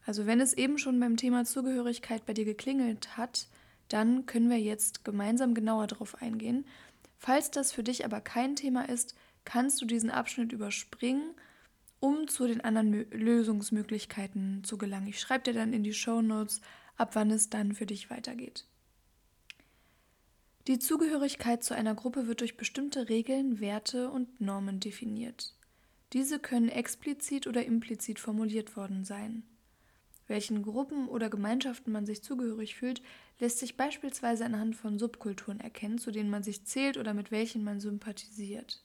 Also 0.06 0.26
wenn 0.26 0.40
es 0.40 0.54
eben 0.54 0.78
schon 0.78 1.00
beim 1.00 1.18
Thema 1.18 1.46
Zugehörigkeit 1.46 2.26
bei 2.26 2.34
dir 2.34 2.46
geklingelt 2.46 3.18
hat, 3.18 3.48
dann 3.90 4.26
können 4.26 4.50
wir 4.50 4.60
jetzt 4.60 5.04
gemeinsam 5.04 5.54
genauer 5.54 5.88
darauf 5.88 6.22
eingehen. 6.22 6.66
Falls 7.18 7.52
das 7.52 7.72
für 7.72 7.84
dich 7.84 8.06
aber 8.06 8.22
kein 8.22 8.56
Thema 8.56 8.88
ist, 8.88 9.16
kannst 9.46 9.82
du 9.82 9.86
diesen 9.86 10.10
Abschnitt 10.10 10.52
überspringen, 10.52 11.34
um 12.00 12.28
zu 12.28 12.48
den 12.48 12.62
anderen 12.62 12.92
Mö 12.92 13.06
Lösungsmöglichkeiten 13.12 14.64
zu 14.64 14.78
gelangen. 14.78 15.08
Ich 15.08 15.20
schreibe 15.20 15.46
dir 15.46 15.54
dann 15.54 15.74
in 15.74 15.84
die 15.84 15.94
Show 15.94 16.22
Notes, 16.22 16.62
ab 16.96 17.12
wann 17.16 17.32
es 17.32 17.50
dann 17.50 17.74
für 17.74 17.86
dich 17.86 18.10
weitergeht. 18.10 18.68
Die 20.70 20.78
Zugehörigkeit 20.78 21.64
zu 21.64 21.74
einer 21.74 21.96
Gruppe 21.96 22.28
wird 22.28 22.42
durch 22.42 22.56
bestimmte 22.56 23.10
Regeln, 23.10 23.60
Werte 23.60 24.12
und 24.12 24.40
Normen 24.40 24.80
definiert. 24.80 25.56
Diese 26.14 26.38
können 26.38 26.70
explizit 26.70 27.48
oder 27.48 27.66
implizit 27.66 28.20
formuliert 28.20 28.78
worden 28.78 29.04
sein. 29.04 29.42
Welchen 30.28 30.62
Gruppen 30.62 31.08
oder 31.08 31.32
Gemeinschaften 31.32 31.92
man 31.92 32.06
sich 32.06 32.22
zugehörig 32.22 32.76
fühlt, 32.76 33.02
lässt 33.40 33.58
sich 33.58 33.78
beispielsweise 33.78 34.46
anhand 34.46 34.76
von 34.76 35.00
Subkulturen 35.00 35.60
erkennen, 35.60 35.98
zu 35.98 36.12
denen 36.12 36.30
man 36.30 36.44
sich 36.44 36.66
zählt 36.66 36.98
oder 36.98 37.16
mit 37.16 37.32
welchen 37.32 37.64
man 37.64 37.80
sympathisiert. 37.80 38.84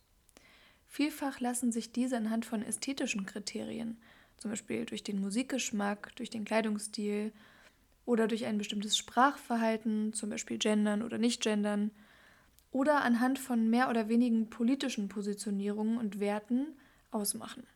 Vielfach 0.88 1.38
lassen 1.38 1.71
sich 1.71 1.93
diese 1.93 2.17
anhand 2.17 2.47
von 2.47 2.62
ästhetischen 2.62 3.26
Kriterien, 3.26 3.99
zum 4.38 4.53
Beispiel 4.53 4.87
durch 4.87 5.03
den 5.03 5.21
Musikgeschmack, 5.21 6.17
durch 6.17 6.31
den 6.31 6.47
Kleidungsstil 6.47 7.31
oder 8.06 8.28
durch 8.28 8.44
ein 8.44 8.58
bestimmtes 8.58 8.96
Sprachverhalten, 8.96 10.12
zum 10.12 10.30
Beispiel 10.30 10.58
Gendern 10.58 11.02
oder 11.02 11.18
Nicht-Gendern, 11.18 11.90
oder 12.70 13.02
anhand 13.02 13.38
von 13.38 13.70
mehr 13.70 13.88
oder 13.88 14.08
wenigen 14.08 14.50
politischen 14.50 15.08
Positionierungen 15.08 15.96
und 15.96 16.18
Werten 16.18 16.66
ausmachen. 17.11 17.66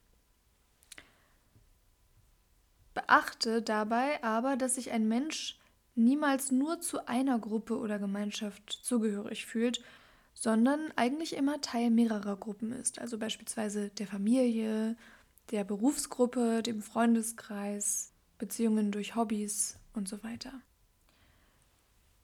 Beachte 2.94 3.62
dabei 3.62 4.22
aber, 4.24 4.56
dass 4.56 4.74
sich 4.74 4.90
ein 4.90 5.06
Mensch 5.06 5.58
niemals 5.94 6.50
nur 6.50 6.80
zu 6.80 7.06
einer 7.06 7.38
Gruppe 7.38 7.78
oder 7.78 7.98
Gemeinschaft 7.98 8.70
zugehörig 8.70 9.46
fühlt, 9.46 9.82
sondern 10.34 10.92
eigentlich 10.96 11.36
immer 11.36 11.60
Teil 11.60 11.90
mehrerer 11.90 12.36
Gruppen 12.36 12.72
ist, 12.72 13.00
also 13.00 13.18
beispielsweise 13.18 13.90
der 13.90 14.06
Familie, 14.06 14.96
der 15.50 15.64
Berufsgruppe, 15.64 16.62
dem 16.62 16.82
Freundeskreis, 16.82 18.12
Beziehungen 18.38 18.92
durch 18.92 19.16
Hobbys 19.16 19.78
und 19.98 20.08
so 20.08 20.22
weiter. 20.22 20.52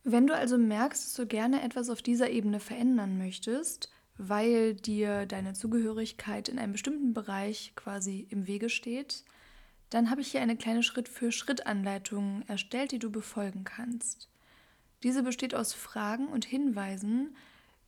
Wenn 0.05 0.27
du 0.27 0.35
also 0.35 0.59
merkst, 0.59 1.05
dass 1.05 1.15
du 1.15 1.27
gerne 1.27 1.63
etwas 1.63 1.91
auf 1.91 2.03
dieser 2.03 2.31
Ebene 2.31 2.61
verändern 2.61 3.19
möchtest, 3.19 3.91
weil 4.17 4.75
dir 4.75 5.27
deine 5.27 5.55
Zugehörigkeit 5.55 6.49
in 6.49 6.59
einem 6.59 6.73
bestimmten 6.73 7.15
Bereich 7.15 7.73
quasi 7.75 8.27
im 8.31 8.47
Wege 8.47 8.69
steht, 8.69 9.25
dann 9.91 10.11
habe 10.11 10.21
ich 10.21 10.31
hier 10.31 10.41
eine 10.41 10.57
kleine 10.57 10.83
Schritt-für-Schritt-Anleitung 10.83 12.43
erstellt, 12.47 12.93
die 12.93 12.99
du 12.99 13.11
befolgen 13.11 13.65
kannst. 13.65 14.29
Diese 15.03 15.23
besteht 15.23 15.55
aus 15.55 15.73
Fragen 15.73 16.29
und 16.29 16.45
Hinweisen, 16.45 17.37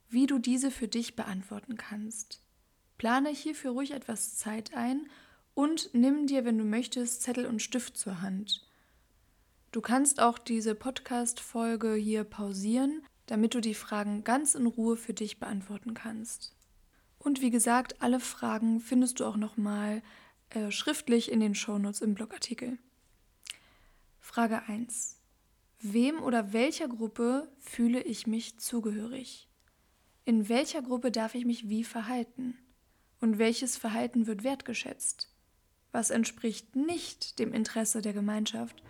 wie 0.09 0.27
du 0.27 0.39
diese 0.39 0.71
für 0.71 0.89
dich 0.89 1.17
beantworten 1.17 1.77
kannst. 1.77 2.43
Plane 2.99 3.31
hierfür 3.31 3.73
ruhig 3.73 3.93
etwas 3.93 4.37
Zeit 4.37 4.75
ein 4.75 5.09
und 5.55 5.91
nimm 5.95 6.27
dir, 6.27 6.45
wenn 6.45 6.59
du 6.59 6.65
möchtest, 6.65 7.23
Zettel 7.23 7.47
und 7.47 7.63
Stift 7.63 7.97
zur 7.97 8.21
Hand. 8.21 8.66
Du 9.77 9.83
kannst 9.83 10.23
auch 10.23 10.39
diese 10.39 10.75
Podcast-Folge 10.75 11.93
hier 11.97 12.25
pausieren, 12.25 13.03
damit 13.27 13.53
du 13.53 13.61
die 13.61 13.75
Fragen 13.75 14.25
ganz 14.25 14.55
in 14.55 14.67
Ruhe 14.67 14.97
für 14.97 15.13
dich 15.13 15.39
beantworten 15.39 15.93
kannst. 15.93 16.57
Und 17.19 17.43
wie 17.43 17.51
gesagt, 17.51 18.01
alle 18.01 18.19
Fragen 18.19 18.81
findest 18.81 19.21
du 19.21 19.27
auch 19.27 19.37
nochmal 19.37 20.03
äh, 20.49 20.71
schriftlich 20.71 21.31
in 21.31 21.41
den 21.41 21.55
Shownotes 21.55 22.01
im 22.01 22.15
Blogartikel. 22.15 22.79
Frage 24.19 24.63
1. 24.63 25.21
Wem 25.81 26.23
oder 26.23 26.55
welcher 26.55 26.89
Gruppe 26.89 27.47
fühle 27.59 28.03
ich 28.03 28.27
mich 28.27 28.59
zugehörig? 28.59 29.47
In 30.25 30.49
welcher 30.49 30.81
Gruppe 30.81 31.11
darf 31.11 31.35
ich 31.35 31.45
mich 31.45 31.69
wie 31.69 31.85
verhalten? 31.85 32.57
Und 33.21 33.37
welches 33.39 33.77
Verhalten 33.77 34.27
wird 34.27 34.43
wertgeschätzt? 34.43 35.29
Was 35.93 36.09
entspricht 36.09 36.77
nicht 36.77 37.39
dem 37.39 37.53
Interesse 37.53 38.01
der 38.01 38.15
Gemeinschaft, 38.15 38.83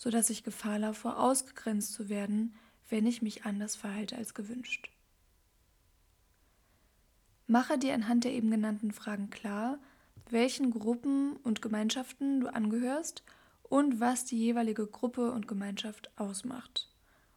sodass 0.00 0.30
ich 0.30 0.44
Gefahr 0.44 0.78
laufe, 0.78 1.14
ausgegrenzt 1.14 1.92
zu 1.92 2.08
werden, 2.08 2.54
wenn 2.88 3.04
ich 3.04 3.20
mich 3.20 3.44
anders 3.44 3.76
verhalte 3.76 4.16
als 4.16 4.32
gewünscht? 4.32 4.90
Mache 7.46 7.76
dir 7.76 7.92
anhand 7.92 8.24
der 8.24 8.32
eben 8.32 8.50
genannten 8.50 8.92
Fragen 8.92 9.28
klar, 9.28 9.78
welchen 10.30 10.70
Gruppen 10.70 11.36
und 11.36 11.60
Gemeinschaften 11.60 12.40
du 12.40 12.48
angehörst 12.48 13.24
und 13.62 14.00
was 14.00 14.24
die 14.24 14.38
jeweilige 14.38 14.86
Gruppe 14.86 15.32
und 15.32 15.46
Gemeinschaft 15.46 16.10
ausmacht. 16.18 16.90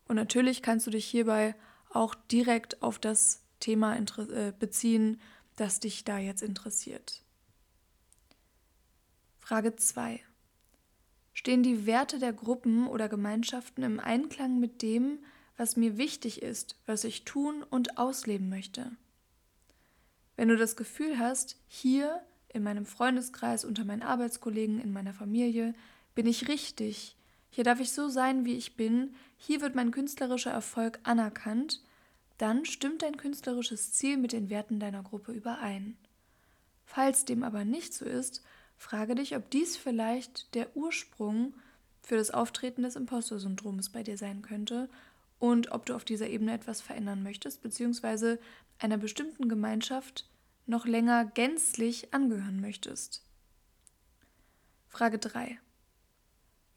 Und 0.08 0.16
natürlich 0.16 0.62
kannst 0.62 0.88
du 0.88 0.92
dich 0.92 1.06
hierbei 1.06 1.56
auch 1.90 2.16
direkt 2.16 2.82
auf 2.82 2.98
das 2.98 3.44
Thema 3.60 3.98
äh, 3.98 4.54
beziehen, 4.58 5.20
das 5.58 5.82
dich 5.82 6.06
da 6.06 6.18
jetzt 6.18 6.42
interessiert. 6.42 7.24
Frage 9.42 9.76
2. 9.76 10.24
Stehen 11.34 11.64
die 11.64 11.86
Werte 11.86 12.20
der 12.20 12.34
Gruppen 12.34 12.88
oder 12.88 13.10
Gemeinschaften 13.10 13.84
im 13.84 14.00
Einklang 14.00 14.60
mit 14.60 14.82
dem, 14.82 15.20
was 15.58 15.76
mir 15.76 15.98
wichtig 15.98 16.42
ist, 16.42 16.78
was 16.86 17.04
ich 17.04 17.26
tun 17.26 17.64
und 17.70 17.98
ausleben 17.98 18.50
möchte? 18.50 18.92
Wenn 20.36 20.48
du 20.48 20.58
das 20.58 20.76
Gefühl 20.76 21.20
hast, 21.20 21.58
hier 21.68 22.22
in 22.50 22.64
meinem 22.64 22.86
Freundeskreis, 22.86 23.66
unter 23.66 23.86
meinen 23.86 24.04
Arbeitskollegen, 24.04 24.80
in 24.80 24.94
meiner 24.94 25.14
Familie, 25.14 25.74
bin 26.16 26.28
ich 26.28 26.48
richtig. 26.48 27.18
Hier 27.50 27.64
darf 27.64 27.80
ich 27.80 27.92
so 27.92 28.10
sein, 28.10 28.46
wie 28.46 28.56
ich 28.56 28.76
bin. 28.76 29.16
Hier 29.38 29.62
wird 29.62 29.76
mein 29.76 29.92
künstlerischer 29.92 30.52
Erfolg 30.52 31.00
anerkannt. 31.04 31.82
Dann 32.38 32.66
stimmt 32.66 33.02
dein 33.02 33.18
künstlerisches 33.18 33.94
Ziel 33.94 34.18
mit 34.18 34.32
den 34.32 34.50
Werten 34.50 34.80
deiner 34.80 35.04
Gruppe 35.04 35.32
überein. 35.32 35.98
Falls 36.86 37.26
dem 37.26 37.44
aber 37.44 37.64
nicht 37.64 37.94
so 37.94 38.06
ist, 38.06 38.44
frage 38.78 39.16
dich, 39.16 39.36
ob 39.36 39.50
dies 39.50 39.78
vielleicht 39.78 40.54
der 40.56 40.76
Ursprung 40.76 41.54
für 42.02 42.18
das 42.18 42.32
Auftreten 42.32 42.84
des 42.84 42.96
Imposter-Syndroms 42.96 43.90
bei 43.90 44.04
dir 44.04 44.18
sein 44.18 44.42
könnte 44.42 44.90
und 45.40 45.72
ob 45.72 45.86
du 45.86 45.96
auf 45.96 46.06
dieser 46.06 46.30
Ebene 46.30 46.54
etwas 46.54 46.82
verändern 46.82 47.24
möchtest, 47.24 47.62
beziehungsweise 47.62 48.40
einer 48.80 48.98
bestimmten 48.98 49.50
Gemeinschaft 49.50 50.30
noch 50.66 50.86
länger 50.86 51.26
gänzlich 51.26 52.14
angehören 52.14 52.62
möchtest. 52.62 53.24
Frage 54.88 55.18
3. 55.18 55.60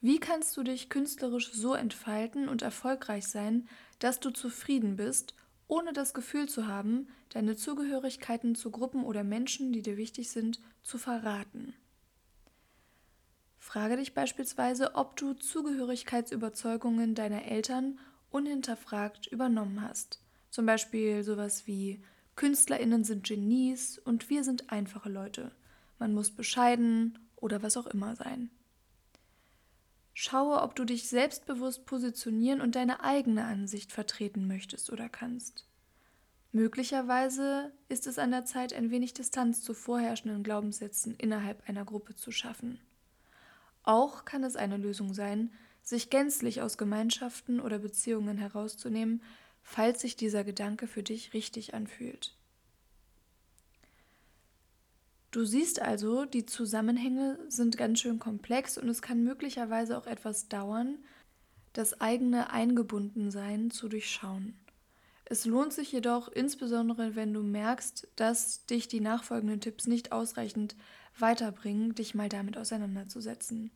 Wie 0.01 0.19
kannst 0.19 0.57
du 0.57 0.63
dich 0.63 0.89
künstlerisch 0.89 1.53
so 1.53 1.75
entfalten 1.75 2.49
und 2.49 2.63
erfolgreich 2.63 3.27
sein, 3.27 3.69
dass 3.99 4.21
du 4.21 4.31
zufrieden 4.31 4.97
bist, 4.97 5.35
ohne 5.69 5.93
das 5.93 6.15
Gefühl 6.15 6.49
zu 6.49 6.67
haben, 6.67 7.09
deine 7.31 7.57
Zugehörigkeiten 7.57 8.55
zu 8.55 8.71
Gruppen 8.71 9.05
oder 9.05 9.25
Menschen, 9.25 9.73
die 9.73 9.83
dir 9.83 9.97
wichtig 9.97 10.31
sind, 10.31 10.61
zu 10.83 10.99
verraten? 10.99 11.75
Frage 13.67 13.97
dich 13.97 14.15
beispielsweise, 14.15 14.95
ob 14.95 15.17
du 15.17 15.35
Zugehörigkeitsüberzeugungen 15.35 17.17
deiner 17.17 17.47
Eltern 17.47 17.99
unhinterfragt 18.31 19.27
übernommen 19.27 19.83
hast. 19.83 20.21
Zum 20.51 20.67
Beispiel 20.67 21.25
sowas 21.25 21.67
wie 21.67 22.01
KünstlerInnen 22.37 23.03
sind 23.03 23.27
Genies 23.27 23.99
und 23.99 24.31
wir 24.31 24.45
sind 24.45 24.71
einfache 24.71 25.09
Leute. 25.09 25.51
Man 25.99 26.15
muss 26.15 26.31
bescheiden 26.31 27.19
oder 27.35 27.61
was 27.61 27.77
auch 27.77 27.89
immer 27.89 28.15
sein. 28.15 28.51
Schaue, 30.15 30.63
ob 30.63 30.77
du 30.77 30.85
dich 30.85 31.09
selbstbewusst 31.09 31.87
positionieren 31.87 32.61
und 32.61 32.77
deine 32.77 33.03
eigene 33.03 33.47
Ansicht 33.47 33.91
vertreten 33.91 34.47
möchtest 34.47 34.93
oder 34.93 35.09
kannst. 35.09 35.67
Möglicherweise 36.53 37.73
ist 37.89 38.07
es 38.07 38.21
an 38.21 38.31
der 38.31 38.45
Zeit, 38.45 38.73
ein 38.73 38.93
wenig 38.93 39.13
Distanz 39.13 39.63
zu 39.63 39.75
vorherrschenden 39.75 40.45
Glaubenssätzen 40.45 41.17
innerhalb 41.17 41.69
einer 41.69 41.85
Gruppe 41.85 42.15
zu 42.15 42.31
schaffen. 42.31 42.79
Auch 43.87 44.25
kann 44.25 44.45
es 44.45 44.57
eine 44.57 44.77
Lösung 44.77 45.15
sein, 45.15 45.53
sich 45.83 46.11
gänzlich 46.11 46.61
aus 46.61 46.77
Gemeinschaften 46.77 47.61
oder 47.61 47.79
Beziehungen 47.79 48.37
herauszunehmen, 48.37 49.23
falls 49.63 50.01
sich 50.01 50.17
dieser 50.17 50.45
Gedanke 50.45 50.89
für 50.89 51.05
dich 51.05 51.33
richtig 51.33 51.73
anfühlt. 51.73 52.35
Du 55.31 55.45
siehst 55.45 55.81
also, 55.81 56.25
die 56.25 56.47
Zusammenhänge 56.47 57.39
sind 57.49 57.77
ganz 57.77 58.01
schön 58.01 58.19
komplex 58.19 58.77
und 58.77 58.89
es 58.89 59.03
kann 59.03 59.23
möglicherweise 59.23 59.97
auch 59.97 60.07
etwas 60.07 60.49
dauern, 60.49 60.99
das 61.73 62.01
eigene 62.01 62.51
Eingebundensein 62.51 63.71
zu 63.71 63.89
durchschauen. 63.89 64.59
Es 65.27 65.45
lohnt 65.45 65.73
sich 65.73 65.93
jedoch, 65.93 66.29
insbesondere 66.29 67.15
wenn 67.15 67.35
du 67.35 67.43
merkst, 67.43 68.09
dass 68.17 68.67
dich 68.67 68.89
die 68.89 69.01
nachfolgenden 69.01 69.61
Tipps 69.61 69.87
nicht 69.87 70.11
ausreichend 70.11 70.75
weiterbringen, 71.19 71.95
dich 71.95 72.15
mal 72.15 72.29
damit 72.29 72.59
auseinanderzusetzen. 72.59 73.71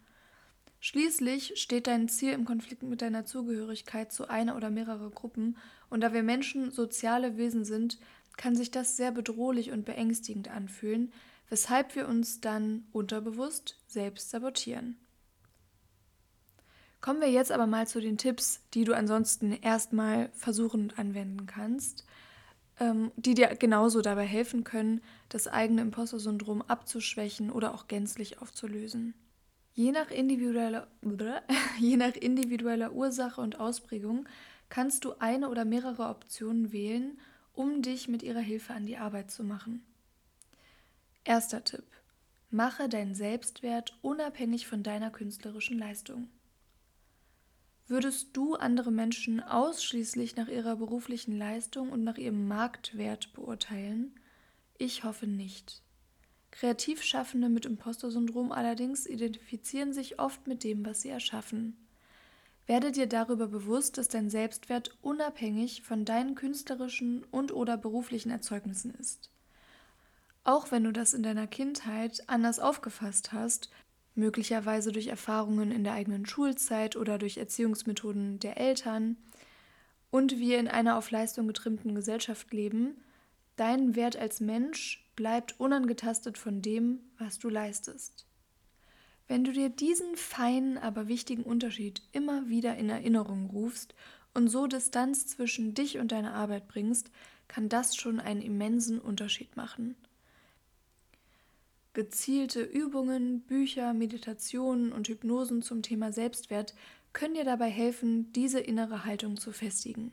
Schließlich 0.81 1.61
steht 1.61 1.87
dein 1.87 2.09
Ziel 2.09 2.33
im 2.33 2.47
Konflikt 2.47 2.83
mit 2.83 3.03
deiner 3.03 3.27
Zugehörigkeit 3.27 4.13
zu 4.13 4.29
einer 4.29 4.57
oder 4.57 4.71
mehrere 4.71 5.11
Gruppen, 5.11 5.59
und 5.91 6.01
da 6.01 6.13
wir 6.13 6.23
Menschen 6.23 6.71
soziale 6.71 7.37
Wesen 7.37 7.65
sind, 7.65 7.99
kann 8.37 8.57
sich 8.57 8.71
das 8.71 8.97
sehr 8.97 9.13
bedrohlich 9.13 9.73
und 9.73 9.85
beängstigend 9.85 10.49
anfühlen, 10.49 11.13
weshalb 11.51 11.95
wir 11.95 12.09
uns 12.09 12.41
dann 12.41 12.87
unterbewusst 12.93 13.77
selbst 13.87 14.31
sabotieren. 14.31 14.97
Kommen 17.01 17.21
wir 17.21 17.31
jetzt 17.31 17.53
aber 17.53 17.67
mal 17.67 17.87
zu 17.87 18.01
den 18.01 18.19
Tipps, 18.19 18.61
die 18.75 18.85
du 18.85 18.95
ansonsten 18.95 19.53
erstmal 19.53 20.31
versuchen 20.35 20.83
und 20.83 20.99
anwenden 20.99 21.47
kannst, 21.47 22.05
ähm, 22.81 23.13
die 23.17 23.35
dir 23.35 23.55
genauso 23.55 24.01
dabei 24.01 24.25
helfen 24.25 24.65
können, 24.65 25.03
das 25.29 25.47
eigene 25.47 25.83
Imposter-Syndrom 25.83 26.63
abzuschwächen 26.63 27.51
oder 27.51 27.75
auch 27.75 27.87
gänzlich 27.87 28.41
aufzulösen. 28.41 29.15
Je 29.75 29.93
nach, 29.93 30.11
individueller, 30.11 30.89
je 31.79 31.97
nach 31.97 32.15
individueller 32.15 32.93
Ursache 32.93 33.41
und 33.41 33.61
Ausprägung 33.61 34.27
kannst 34.69 35.05
du 35.05 35.15
eine 35.19 35.49
oder 35.49 35.65
mehrere 35.65 36.09
Optionen 36.09 36.73
wählen, 36.73 37.19
um 37.53 37.83
dich 37.83 38.09
mit 38.09 38.23
ihrer 38.23 38.41
Hilfe 38.41 38.73
an 38.73 38.87
die 38.87 38.97
Arbeit 38.97 39.31
zu 39.31 39.45
machen. 39.45 39.85
Erster 41.25 41.63
Tipp. 41.63 41.85
Mache 42.51 42.89
deinen 42.89 43.15
Selbstwert 43.15 43.97
unabhängig 44.03 44.67
von 44.67 44.83
deiner 44.83 45.11
künstlerischen 45.11 45.79
Leistung. 45.79 46.29
Würdest 47.91 48.37
du 48.37 48.55
andere 48.55 48.93
Menschen 48.93 49.43
ausschließlich 49.43 50.37
nach 50.37 50.47
ihrer 50.47 50.77
beruflichen 50.77 51.37
Leistung 51.37 51.91
und 51.91 52.05
nach 52.05 52.19
ihrem 52.19 52.47
Marktwert 52.47 53.33
beurteilen? 53.33 54.15
Ich 54.79 55.03
hoffe 55.03 55.27
nicht. 55.27 55.83
Kreativschaffende 56.53 57.49
mit 57.49 57.67
Imposter-Syndrom 57.67 58.53
allerdings 58.53 59.07
identifizieren 59.07 59.93
sich 59.93 60.21
oft 60.21 60.47
mit 60.47 60.63
dem, 60.63 60.87
was 60.87 61.01
sie 61.01 61.09
erschaffen. 61.09 61.77
Werde 62.69 62.93
dir 62.93 63.09
darüber 63.09 63.49
bewusst, 63.49 63.99
dass 63.99 64.07
dein 64.07 64.31
Selbstwert 64.31 64.97
unabhängig 65.03 65.83
von 65.83 66.05
deinen 66.05 66.37
künstlerischen 66.37 67.25
und/oder 67.33 67.77
beruflichen 67.77 68.31
Erzeugnissen 68.31 68.95
ist. 68.95 69.31
Auch 70.45 70.71
wenn 70.71 70.85
du 70.85 70.93
das 70.93 71.13
in 71.13 71.25
deiner 71.25 71.49
Kindheit 71.49 72.23
anders 72.29 72.61
aufgefasst 72.61 73.33
hast, 73.33 73.69
möglicherweise 74.15 74.93
durch 74.93 75.07
Erfahrungen 75.09 75.71
in 75.71 75.85
der 75.85 75.95
eigenen 75.95 76.27
Schulzeit 76.27 76.97
oder 76.97 77.19
durch 77.19 77.37
Erziehungsmethoden 77.37 78.39
der 78.39 78.59
Eltern, 78.59 79.17
und 80.11 80.39
wir 80.39 80.59
in 80.59 80.69
einer 80.69 80.97
auf 80.97 81.11
Leistung 81.11 81.47
getrimmten 81.47 81.95
Gesellschaft 81.95 82.53
leben, 82.53 82.97
dein 83.57 83.95
Wert 83.95 84.17
als 84.17 84.41
Mensch 84.41 85.09
bleibt 85.17 85.59
unangetastet 85.61 86.37
von 86.37 86.63
dem, 86.63 87.01
was 87.19 87.39
du 87.39 87.49
leistest. 87.49 88.27
Wenn 89.29 89.45
du 89.45 89.53
dir 89.53 89.69
diesen 89.69 90.17
feinen, 90.17 90.77
aber 90.79 91.07
wichtigen 91.07 91.45
Unterschied 91.45 92.03
immer 92.11 92.49
wieder 92.49 92.77
in 92.77 92.91
Erinnerung 92.91 93.47
rufst 93.51 93.95
und 94.35 94.49
so 94.49 94.67
Distanz 94.67 95.27
zwischen 95.27 95.75
dich 95.75 95.99
und 95.99 96.11
deiner 96.11 96.35
Arbeit 96.35 96.67
bringst, 96.67 97.13
kann 97.47 97.69
das 97.69 97.95
schon 97.95 98.19
einen 98.19 98.43
immensen 98.43 98.99
Unterschied 98.99 99.57
machen. 99.57 99.95
Gezielte 101.93 102.63
Übungen, 102.63 103.41
Bücher, 103.41 103.95
Meditationen 103.95 104.93
und 104.93 105.09
Hypnosen 105.09 105.61
zum 105.61 105.83
Thema 105.83 106.13
Selbstwert 106.13 106.75
können 107.13 107.35
dir 107.35 107.45
dabei 107.45 107.69
helfen, 107.69 108.33
diese 108.33 108.61
innere 108.61 109.05
Haltung 109.05 109.37
zu 109.37 109.51
festigen. 109.51 110.13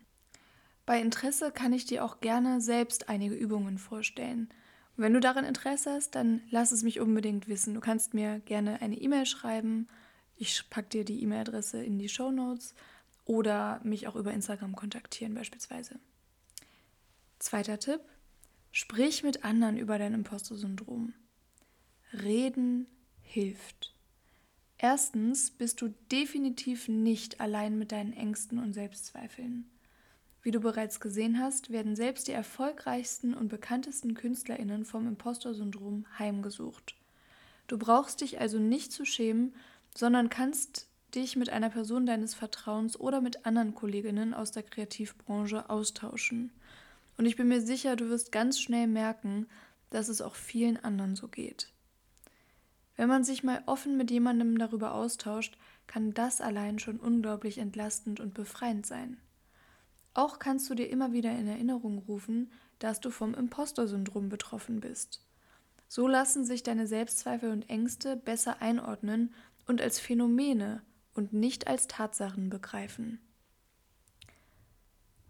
Bei 0.87 0.99
Interesse 0.99 1.51
kann 1.51 1.73
ich 1.73 1.85
dir 1.85 2.03
auch 2.03 2.19
gerne 2.19 2.61
selbst 2.61 3.09
einige 3.09 3.35
Übungen 3.35 3.77
vorstellen. 3.77 4.49
Und 4.95 5.03
wenn 5.03 5.13
du 5.13 5.19
daran 5.19 5.45
Interesse 5.45 5.91
hast, 5.91 6.15
dann 6.15 6.41
lass 6.49 6.71
es 6.71 6.81
mich 6.81 6.99
unbedingt 6.99 7.47
wissen. 7.47 7.75
Du 7.75 7.79
kannst 7.79 8.15
mir 8.15 8.39
gerne 8.39 8.81
eine 8.81 8.95
E-Mail 8.95 9.27
schreiben. 9.27 9.87
Ich 10.35 10.69
packe 10.71 10.89
dir 10.89 11.05
die 11.05 11.21
E-Mail-Adresse 11.21 11.83
in 11.83 11.99
die 11.99 12.09
Show 12.09 12.31
Notes 12.31 12.73
oder 13.25 13.81
mich 13.83 14.07
auch 14.07 14.15
über 14.15 14.33
Instagram 14.33 14.75
kontaktieren 14.75 15.35
beispielsweise. 15.35 15.99
Zweiter 17.37 17.77
Tipp: 17.77 18.01
Sprich 18.71 19.21
mit 19.21 19.43
anderen 19.43 19.77
über 19.77 19.99
dein 19.99 20.15
Imposter-Syndrom. 20.15 21.13
Reden 22.23 22.87
hilft. 23.21 23.93
Erstens 24.77 25.51
bist 25.51 25.81
du 25.81 25.93
definitiv 26.11 26.87
nicht 26.87 27.41
allein 27.41 27.77
mit 27.77 27.91
deinen 27.91 28.13
Ängsten 28.13 28.59
und 28.59 28.73
Selbstzweifeln. 28.73 29.69
Wie 30.43 30.51
du 30.51 30.59
bereits 30.59 30.99
gesehen 30.99 31.39
hast, 31.39 31.71
werden 31.71 31.95
selbst 31.95 32.27
die 32.27 32.31
erfolgreichsten 32.31 33.33
und 33.33 33.49
bekanntesten 33.49 34.13
KünstlerInnen 34.13 34.85
vom 34.85 35.07
Impostor-Syndrom 35.07 36.05
heimgesucht. 36.17 36.95
Du 37.67 37.77
brauchst 37.77 38.21
dich 38.21 38.39
also 38.39 38.59
nicht 38.59 38.91
zu 38.91 39.03
schämen, 39.03 39.53
sondern 39.93 40.29
kannst 40.29 40.87
dich 41.15 41.35
mit 41.35 41.49
einer 41.49 41.69
Person 41.69 42.05
deines 42.05 42.33
Vertrauens 42.33 42.99
oder 42.99 43.19
mit 43.19 43.45
anderen 43.45 43.75
Kolleginnen 43.75 44.33
aus 44.33 44.51
der 44.51 44.63
Kreativbranche 44.63 45.69
austauschen. 45.69 46.51
Und 47.17 47.25
ich 47.25 47.35
bin 47.35 47.47
mir 47.47 47.61
sicher, 47.61 47.95
du 47.95 48.09
wirst 48.09 48.31
ganz 48.31 48.59
schnell 48.59 48.87
merken, 48.87 49.47
dass 49.89 50.07
es 50.07 50.21
auch 50.21 50.35
vielen 50.35 50.77
anderen 50.77 51.15
so 51.15 51.27
geht. 51.27 51.69
Wenn 52.97 53.07
man 53.07 53.23
sich 53.23 53.43
mal 53.43 53.63
offen 53.67 53.95
mit 53.95 54.11
jemandem 54.11 54.57
darüber 54.57 54.95
austauscht, 54.95 55.57
kann 55.85 56.13
das 56.13 56.41
allein 56.41 56.79
schon 56.79 56.99
unglaublich 56.99 57.59
entlastend 57.59 58.19
und 58.19 58.33
befreiend 58.33 58.85
sein. 58.85 59.17
Auch 60.15 60.39
kannst 60.39 60.67
du 60.69 60.73
dir 60.73 60.89
immer 60.89 61.13
wieder 61.13 61.31
in 61.31 61.47
Erinnerung 61.47 61.99
rufen, 61.99 62.51
dass 62.79 62.99
du 62.99 63.11
vom 63.11 63.35
Impostor-Syndrom 63.35 64.29
betroffen 64.29 64.79
bist. 64.79 65.23
So 65.87 66.07
lassen 66.07 66.43
sich 66.43 66.63
deine 66.63 66.87
Selbstzweifel 66.87 67.51
und 67.51 67.69
Ängste 67.69 68.17
besser 68.17 68.61
einordnen 68.61 69.33
und 69.67 69.79
als 69.79 69.99
Phänomene 69.99 70.81
und 71.13 71.33
nicht 71.33 71.67
als 71.67 71.87
Tatsachen 71.87 72.49
begreifen. 72.49 73.19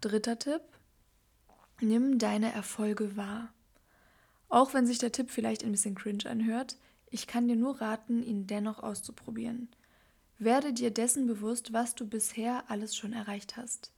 Dritter 0.00 0.38
Tipp. 0.38 0.62
Nimm 1.80 2.18
deine 2.18 2.52
Erfolge 2.52 3.16
wahr. 3.16 3.52
Auch 4.48 4.72
wenn 4.72 4.86
sich 4.86 4.98
der 4.98 5.12
Tipp 5.12 5.30
vielleicht 5.30 5.64
ein 5.64 5.72
bisschen 5.72 5.94
cringe 5.94 6.28
anhört, 6.28 6.76
ich 7.10 7.26
kann 7.26 7.48
dir 7.48 7.56
nur 7.56 7.80
raten, 7.80 8.22
ihn 8.22 8.46
dennoch 8.46 8.82
auszuprobieren. 8.82 9.68
Werde 10.38 10.72
dir 10.72 10.90
dessen 10.90 11.26
bewusst, 11.26 11.72
was 11.72 11.94
du 11.94 12.06
bisher 12.06 12.64
alles 12.68 12.96
schon 12.96 13.12
erreicht 13.12 13.56
hast. 13.56 13.92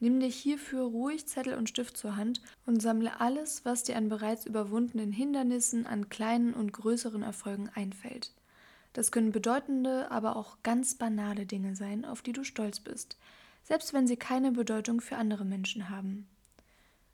Nimm 0.00 0.20
dir 0.20 0.28
hierfür 0.28 0.82
ruhig 0.82 1.26
Zettel 1.26 1.54
und 1.54 1.68
Stift 1.68 1.96
zur 1.96 2.16
Hand 2.16 2.40
und 2.66 2.80
sammle 2.80 3.20
alles, 3.20 3.64
was 3.64 3.82
dir 3.82 3.96
an 3.96 4.08
bereits 4.08 4.46
überwundenen 4.46 5.10
Hindernissen, 5.10 5.86
an 5.86 6.08
kleinen 6.08 6.54
und 6.54 6.72
größeren 6.72 7.22
Erfolgen 7.22 7.68
einfällt. 7.74 8.32
Das 8.92 9.10
können 9.10 9.32
bedeutende, 9.32 10.10
aber 10.10 10.36
auch 10.36 10.58
ganz 10.62 10.94
banale 10.94 11.46
Dinge 11.46 11.74
sein, 11.74 12.04
auf 12.04 12.22
die 12.22 12.32
du 12.32 12.44
stolz 12.44 12.80
bist, 12.80 13.16
selbst 13.64 13.92
wenn 13.92 14.06
sie 14.06 14.16
keine 14.16 14.52
Bedeutung 14.52 15.00
für 15.00 15.16
andere 15.16 15.44
Menschen 15.44 15.90
haben. 15.90 16.28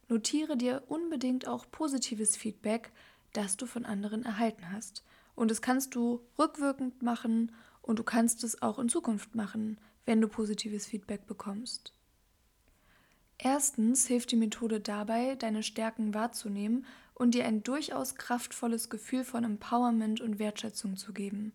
Notiere 0.09 0.57
dir 0.57 0.83
unbedingt 0.89 1.49
auch 1.49 1.71
positives 1.71 2.37
Feedback, 2.37 2.93
das 3.33 3.57
du 3.57 3.67
von 3.67 3.87
anderen 3.87 4.25
erhalten 4.25 4.71
hast. 4.71 5.03
Und 5.35 5.51
das 5.51 5.63
kannst 5.63 5.95
du 5.95 6.21
rückwirkend 6.39 7.03
machen 7.03 7.53
und 7.83 7.99
du 7.99 8.03
kannst 8.03 8.45
es 8.45 8.63
auch 8.63 8.79
in 8.79 8.89
Zukunft 8.89 9.35
machen, 9.35 9.79
wenn 10.07 10.21
du 10.21 10.29
positives 10.29 10.87
Feedback 10.87 11.27
bekommst. 11.27 11.93
Erstens 13.39 14.07
hilft 14.07 14.31
die 14.31 14.37
Methode 14.37 14.81
dabei, 14.81 15.35
deine 15.35 15.63
Stärken 15.63 16.15
wahrzunehmen 16.15 16.87
und 17.15 17.35
dir 17.35 17.47
ein 17.47 17.63
durchaus 17.63 18.15
kraftvolles 18.15 18.91
Gefühl 18.91 19.25
von 19.25 19.45
Empowerment 19.45 20.21
und 20.21 20.39
Wertschätzung 20.39 20.97
zu 20.97 21.13
geben. 21.13 21.53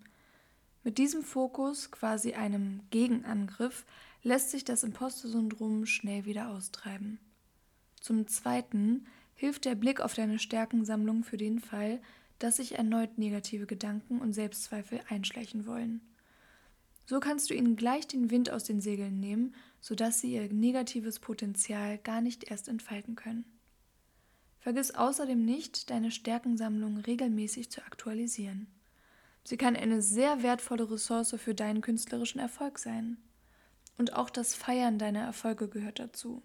Mit 0.83 0.97
diesem 0.97 1.23
Fokus, 1.23 1.91
quasi 1.91 2.33
einem 2.33 2.81
Gegenangriff, 2.89 3.85
lässt 4.23 4.51
sich 4.51 4.63
das 4.63 4.83
Imposter-Syndrom 4.83 5.85
schnell 5.85 6.25
wieder 6.25 6.49
austreiben. 6.49 7.19
Zum 7.99 8.27
Zweiten 8.27 9.05
hilft 9.35 9.65
der 9.65 9.75
Blick 9.75 10.01
auf 10.01 10.13
deine 10.13 10.39
Stärkensammlung 10.39 11.23
für 11.23 11.37
den 11.37 11.59
Fall, 11.59 12.01
dass 12.39 12.57
sich 12.57 12.77
erneut 12.77 13.17
negative 13.17 13.65
Gedanken 13.65 14.19
und 14.19 14.33
Selbstzweifel 14.33 15.01
einschleichen 15.09 15.65
wollen. 15.65 16.01
So 17.05 17.19
kannst 17.19 17.49
du 17.49 17.53
ihnen 17.53 17.75
gleich 17.75 18.07
den 18.07 18.29
Wind 18.29 18.49
aus 18.49 18.63
den 18.63 18.81
Segeln 18.81 19.19
nehmen, 19.19 19.55
sodass 19.81 20.21
sie 20.21 20.33
ihr 20.33 20.51
negatives 20.53 21.19
Potenzial 21.19 21.97
gar 21.97 22.21
nicht 22.21 22.49
erst 22.49 22.67
entfalten 22.67 23.15
können. 23.15 23.45
Vergiss 24.59 24.91
außerdem 24.91 25.43
nicht, 25.43 25.89
deine 25.89 26.11
Stärkensammlung 26.11 26.97
regelmäßig 26.97 27.71
zu 27.71 27.81
aktualisieren. 27.81 28.67
Sie 29.43 29.57
kann 29.57 29.75
eine 29.75 30.01
sehr 30.01 30.43
wertvolle 30.43 30.91
Ressource 30.91 31.33
für 31.37 31.55
deinen 31.55 31.81
künstlerischen 31.81 32.39
Erfolg 32.39 32.77
sein. 32.77 33.17
Und 33.97 34.13
auch 34.13 34.29
das 34.29 34.53
Feiern 34.53 34.99
deiner 34.99 35.21
Erfolge 35.21 35.67
gehört 35.67 35.99
dazu. 35.99 36.43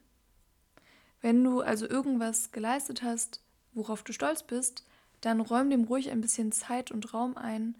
Wenn 1.20 1.42
du 1.44 1.60
also 1.60 1.88
irgendwas 1.88 2.52
geleistet 2.52 3.02
hast, 3.02 3.40
worauf 3.72 4.02
du 4.02 4.12
stolz 4.12 4.42
bist, 4.42 4.86
dann 5.24 5.40
räum 5.40 5.70
dem 5.70 5.84
ruhig 5.84 6.10
ein 6.10 6.20
bisschen 6.20 6.52
Zeit 6.52 6.90
und 6.90 7.14
Raum 7.14 7.36
ein 7.36 7.76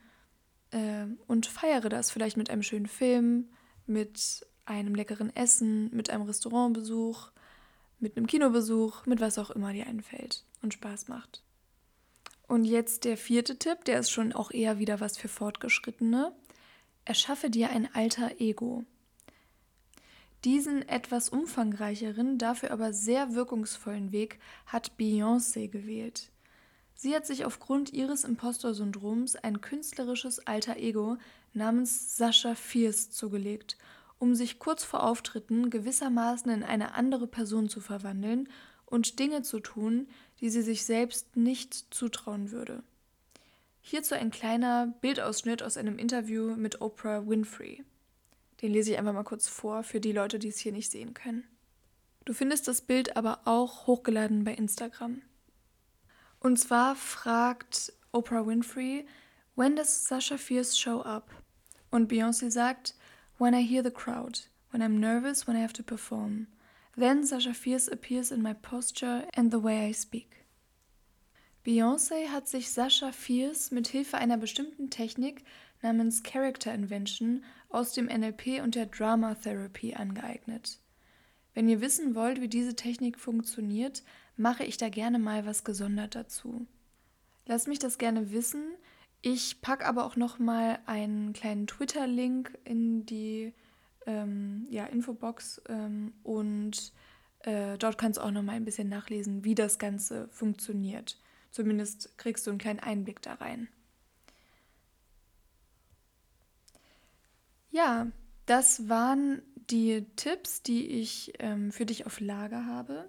äh, 0.71 1.07
und 1.27 1.47
feiere 1.47 1.89
das 1.89 2.11
vielleicht 2.11 2.37
mit 2.37 2.51
einem 2.51 2.63
schönen 2.63 2.87
Film, 2.87 3.51
mit 3.87 4.47
einem 4.65 4.95
leckeren 4.95 5.35
Essen, 5.35 5.95
mit 5.95 6.11
einem 6.11 6.23
Restaurantbesuch, 6.23 7.31
mit 8.01 8.17
einem 8.17 8.27
Kinobesuch, 8.27 9.07
mit 9.07 9.21
was 9.21 9.39
auch 9.39 9.51
immer 9.51 9.73
dir 9.73 9.87
einfällt 9.87 10.45
und 10.63 10.75
Spaß 10.75 11.09
macht. 11.09 11.43
Und 12.47 12.65
jetzt 12.65 13.05
der 13.05 13.17
vierte 13.17 13.59
Tipp, 13.59 13.85
der 13.85 13.99
ist 13.99 14.11
schon 14.11 14.33
auch 14.33 14.51
eher 14.51 14.79
wieder 14.79 15.01
was 15.01 15.17
für 15.17 15.29
Fortgeschrittene. 15.29 16.33
Erschaffe 17.05 17.51
dir 17.51 17.71
ein 17.71 17.89
alter 17.95 18.41
Ego. 18.41 18.85
Diesen 20.45 20.87
etwas 20.89 21.31
umfangreicheren, 21.31 22.37
dafür 22.37 22.71
aber 22.71 22.93
sehr 22.93 23.35
wirkungsvollen 23.35 24.13
Weg 24.13 24.39
hat 24.67 24.93
Beyoncé 24.99 25.69
gewählt. 25.69 26.31
Sie 26.95 27.15
hat 27.15 27.27
sich 27.27 27.45
aufgrund 27.45 27.93
ihres 27.93 28.25
Impostor-Syndroms 28.25 29.37
ein 29.37 29.61
künstlerisches 29.61 30.47
alter 30.47 30.77
Ego 30.77 31.19
namens 31.53 32.17
Sascha 32.17 32.55
Fierce 32.55 33.11
zugelegt, 33.11 33.77
um 34.19 34.35
sich 34.35 34.59
kurz 34.59 34.85
vor 34.85 35.03
Auftritten 35.03 35.71
gewissermaßen 35.71 36.51
in 36.51 36.63
eine 36.63 36.95
andere 36.95 37.27
Person 37.27 37.69
zu 37.69 37.81
verwandeln 37.81 38.49
und 38.87 39.19
Dinge 39.19 39.43
zu 39.43 39.61
tun, 39.61 40.09
die 40.41 40.51
sie 40.51 40.63
sich 40.63 40.85
selbst 40.85 41.37
nicht 41.37 41.93
zutrauen 41.93 42.51
würde. 42.51 42.83
Hierzu 43.81 44.15
ein 44.15 44.31
kleiner 44.31 44.95
Bildausschnitt 45.01 45.63
aus 45.63 45.77
einem 45.77 45.99
Interview 45.99 46.57
mit 46.57 46.81
Oprah 46.81 47.27
Winfrey. 47.27 47.85
Den 48.63 48.73
lese 48.73 48.93
ich 48.93 48.99
einfach 48.99 49.13
mal 49.13 49.25
kurz 49.25 49.47
vor 49.49 49.83
für 49.83 50.01
die 50.01 50.13
Leute, 50.13 50.39
die 50.39 50.49
es 50.49 50.59
hier 50.59 50.73
nicht 50.73 50.91
sehen 50.91 51.13
können. 51.13 51.45
Du 52.25 52.33
findest 52.33 52.67
das 52.67 52.81
Bild 52.81 53.17
aber 53.17 53.41
auch 53.45 53.87
hochgeladen 53.87 54.45
bei 54.45 54.55
Instagram. 54.55 55.21
Und 56.45 56.59
zwar 56.59 56.95
fragt 56.95 57.91
Oprah 58.13 58.47
Winfrey, 58.47 59.07
When 59.55 59.77
does 59.77 60.07
Sasha 60.07 60.37
Fierce 60.37 60.77
show 60.77 61.01
up? 61.01 61.31
Und 61.91 62.13
Beyoncé 62.13 62.51
sagt, 62.51 62.95
When 63.39 63.55
I 63.55 63.63
hear 63.63 63.83
the 63.83 63.91
crowd, 63.91 64.41
when 64.71 64.83
I'm 64.83 65.01
nervous, 65.01 65.47
when 65.47 65.57
I 65.57 65.63
have 65.63 65.73
to 65.73 65.83
perform. 65.83 66.49
Then 66.99 67.25
Sasha 67.25 67.55
Fierce 67.55 67.89
appears 67.89 68.31
in 68.31 68.43
my 68.43 68.53
posture 68.53 69.27
and 69.33 69.51
the 69.51 69.63
way 69.63 69.89
I 69.89 69.95
speak. 69.95 70.45
Beyoncé 71.65 72.29
hat 72.29 72.47
sich 72.47 72.71
Sasha 72.71 73.11
Fierce 73.11 73.71
mit 73.71 73.89
Hilfe 73.89 74.19
einer 74.19 74.37
bestimmten 74.37 74.91
Technik 74.91 75.45
namens 75.81 76.23
Character 76.23 76.75
Invention 76.75 77.43
aus 77.71 77.95
dem 77.95 78.05
NLP 78.05 78.63
und 78.63 78.75
der 78.75 78.85
Drama 78.85 79.35
Therapy 79.35 79.95
angeeignet. 79.95 80.79
Wenn 81.55 81.71
ihr 81.71 81.81
wissen 81.81 82.15
wollt, 82.15 82.43
wie 82.43 82.49
diese 82.49 82.77
Technik 82.77 83.19
funktioniert, 83.19 84.03
mache 84.37 84.65
ich 84.65 84.77
da 84.77 84.89
gerne 84.89 85.19
mal 85.19 85.47
was 85.47 85.65
gesondert 85.65 86.15
dazu. 86.15 86.67
Lasst 87.47 87.69
mich 87.69 87.79
das 87.79 87.99
gerne 87.99 88.33
wissen. 88.33 88.65
Ich 89.23 89.61
packe 89.61 89.87
aber 89.87 90.05
auch 90.05 90.17
noch 90.17 90.39
mal 90.39 90.79
einen 90.87 91.33
kleinen 91.33 91.67
Twitter-Link 91.67 92.59
in 92.65 93.07
die 93.07 93.53
ähm, 94.07 94.67
ja, 94.71 94.85
Infobox 94.87 95.63
ähm, 95.69 96.13
und 96.23 96.93
äh, 97.41 97.79
dort 97.79 97.99
kannst 97.99 98.19
du 98.19 98.23
auch 98.23 98.31
noch 98.31 98.43
mal 98.43 98.53
ein 98.53 98.65
bisschen 98.65 98.89
nachlesen, 98.89 99.45
wie 99.45 99.55
das 99.55 99.79
Ganze 99.79 100.29
funktioniert. 100.29 101.19
Zumindest 101.51 102.17
kriegst 102.19 102.47
du 102.47 102.51
einen 102.51 102.59
kleinen 102.59 102.81
Einblick 102.81 103.23
da 103.23 103.35
rein. 103.35 103.69
Ja, 107.71 108.09
das 108.47 108.89
waren 108.89 109.43
die 109.71 110.05
Tipps, 110.17 110.63
die 110.63 110.87
ich 110.87 111.33
ähm, 111.39 111.73
für 111.73 111.87
dich 111.87 112.07
auf 112.07 112.21
Lager 112.21 112.67
habe. 112.67 113.09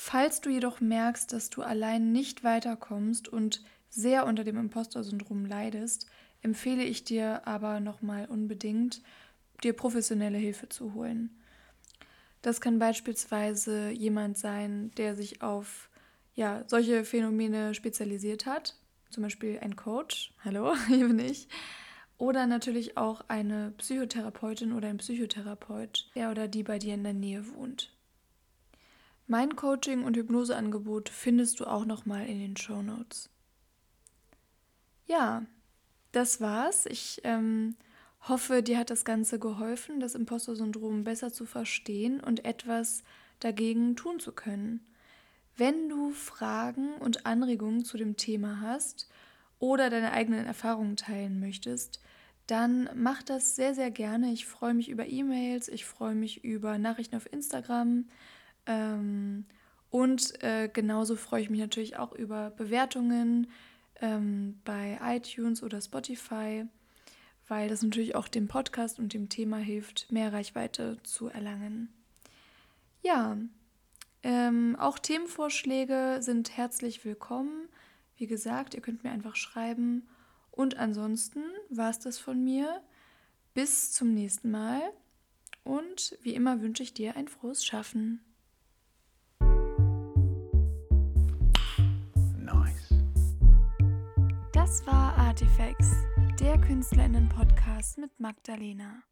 Falls 0.00 0.40
du 0.40 0.48
jedoch 0.48 0.80
merkst, 0.80 1.32
dass 1.32 1.50
du 1.50 1.60
allein 1.60 2.12
nicht 2.12 2.44
weiterkommst 2.44 3.28
und 3.28 3.64
sehr 3.90 4.26
unter 4.26 4.44
dem 4.44 4.56
Imposter-Syndrom 4.56 5.44
leidest, 5.44 6.06
empfehle 6.40 6.84
ich 6.84 7.02
dir 7.02 7.48
aber 7.48 7.80
nochmal 7.80 8.26
unbedingt, 8.26 9.02
dir 9.64 9.72
professionelle 9.72 10.38
Hilfe 10.38 10.68
zu 10.68 10.94
holen. 10.94 11.36
Das 12.42 12.60
kann 12.60 12.78
beispielsweise 12.78 13.90
jemand 13.90 14.38
sein, 14.38 14.92
der 14.96 15.16
sich 15.16 15.42
auf 15.42 15.90
ja, 16.32 16.62
solche 16.68 17.04
Phänomene 17.04 17.74
spezialisiert 17.74 18.46
hat, 18.46 18.76
zum 19.10 19.24
Beispiel 19.24 19.58
ein 19.60 19.74
Coach, 19.74 20.32
hallo, 20.44 20.76
hier 20.86 21.08
bin 21.08 21.18
ich, 21.18 21.48
oder 22.18 22.46
natürlich 22.46 22.96
auch 22.96 23.24
eine 23.26 23.72
Psychotherapeutin 23.78 24.72
oder 24.72 24.88
ein 24.88 24.98
Psychotherapeut, 24.98 26.08
der 26.14 26.30
oder 26.30 26.46
die 26.46 26.62
bei 26.62 26.78
dir 26.78 26.94
in 26.94 27.02
der 27.02 27.14
Nähe 27.14 27.44
wohnt. 27.52 27.97
Mein 29.30 29.56
Coaching- 29.56 30.04
und 30.04 30.16
Hypnoseangebot 30.16 31.10
findest 31.10 31.60
du 31.60 31.66
auch 31.66 31.84
nochmal 31.84 32.26
in 32.26 32.38
den 32.38 32.56
Show 32.56 32.80
Notes. 32.80 33.28
Ja, 35.04 35.44
das 36.12 36.40
war's. 36.40 36.86
Ich 36.86 37.20
ähm, 37.24 37.76
hoffe, 38.22 38.62
dir 38.62 38.78
hat 38.78 38.88
das 38.88 39.04
Ganze 39.04 39.38
geholfen, 39.38 40.00
das 40.00 40.14
Imposter-Syndrom 40.14 41.04
besser 41.04 41.30
zu 41.30 41.44
verstehen 41.44 42.20
und 42.20 42.46
etwas 42.46 43.02
dagegen 43.38 43.96
tun 43.96 44.18
zu 44.18 44.32
können. 44.32 44.80
Wenn 45.58 45.90
du 45.90 46.10
Fragen 46.12 46.94
und 46.94 47.26
Anregungen 47.26 47.84
zu 47.84 47.98
dem 47.98 48.16
Thema 48.16 48.62
hast 48.62 49.10
oder 49.58 49.90
deine 49.90 50.12
eigenen 50.12 50.46
Erfahrungen 50.46 50.96
teilen 50.96 51.38
möchtest, 51.38 52.00
dann 52.46 52.88
mach 52.94 53.22
das 53.22 53.56
sehr, 53.56 53.74
sehr 53.74 53.90
gerne. 53.90 54.32
Ich 54.32 54.46
freue 54.46 54.72
mich 54.72 54.88
über 54.88 55.06
E-Mails, 55.06 55.68
ich 55.68 55.84
freue 55.84 56.14
mich 56.14 56.44
über 56.44 56.78
Nachrichten 56.78 57.16
auf 57.16 57.30
Instagram 57.30 58.06
ähm, 58.66 59.46
und 59.90 60.42
äh, 60.42 60.68
genauso 60.72 61.16
freue 61.16 61.42
ich 61.42 61.50
mich 61.50 61.60
natürlich 61.60 61.96
auch 61.96 62.12
über 62.12 62.50
Bewertungen 62.50 63.48
ähm, 64.00 64.60
bei 64.64 64.98
iTunes 65.02 65.62
oder 65.62 65.80
Spotify, 65.80 66.66
weil 67.46 67.68
das 67.68 67.82
natürlich 67.82 68.14
auch 68.14 68.28
dem 68.28 68.48
Podcast 68.48 68.98
und 68.98 69.14
dem 69.14 69.28
Thema 69.28 69.58
hilft, 69.58 70.12
mehr 70.12 70.32
Reichweite 70.32 70.98
zu 71.02 71.28
erlangen. 71.28 71.92
Ja, 73.02 73.38
ähm, 74.22 74.76
auch 74.78 74.98
Themenvorschläge 74.98 76.18
sind 76.20 76.56
herzlich 76.56 77.04
willkommen. 77.04 77.68
Wie 78.16 78.26
gesagt, 78.26 78.74
ihr 78.74 78.82
könnt 78.82 79.04
mir 79.04 79.10
einfach 79.10 79.36
schreiben 79.36 80.06
und 80.50 80.76
ansonsten 80.76 81.42
war 81.70 81.90
es 81.90 82.00
das 82.00 82.18
von 82.18 82.42
mir. 82.42 82.82
Bis 83.54 83.92
zum 83.92 84.12
nächsten 84.12 84.50
Mal. 84.50 84.82
Und 85.64 86.18
wie 86.22 86.34
immer 86.34 86.60
wünsche 86.60 86.82
ich 86.82 86.94
dir 86.94 87.16
ein 87.16 87.28
frohes 87.28 87.64
Schaffen. 87.64 88.20
Das 94.58 94.84
war 94.88 95.16
Artifacts, 95.16 95.92
der 96.40 96.58
Künstlerinnen-Podcast 96.58 97.96
mit 97.96 98.10
Magdalena. 98.18 99.04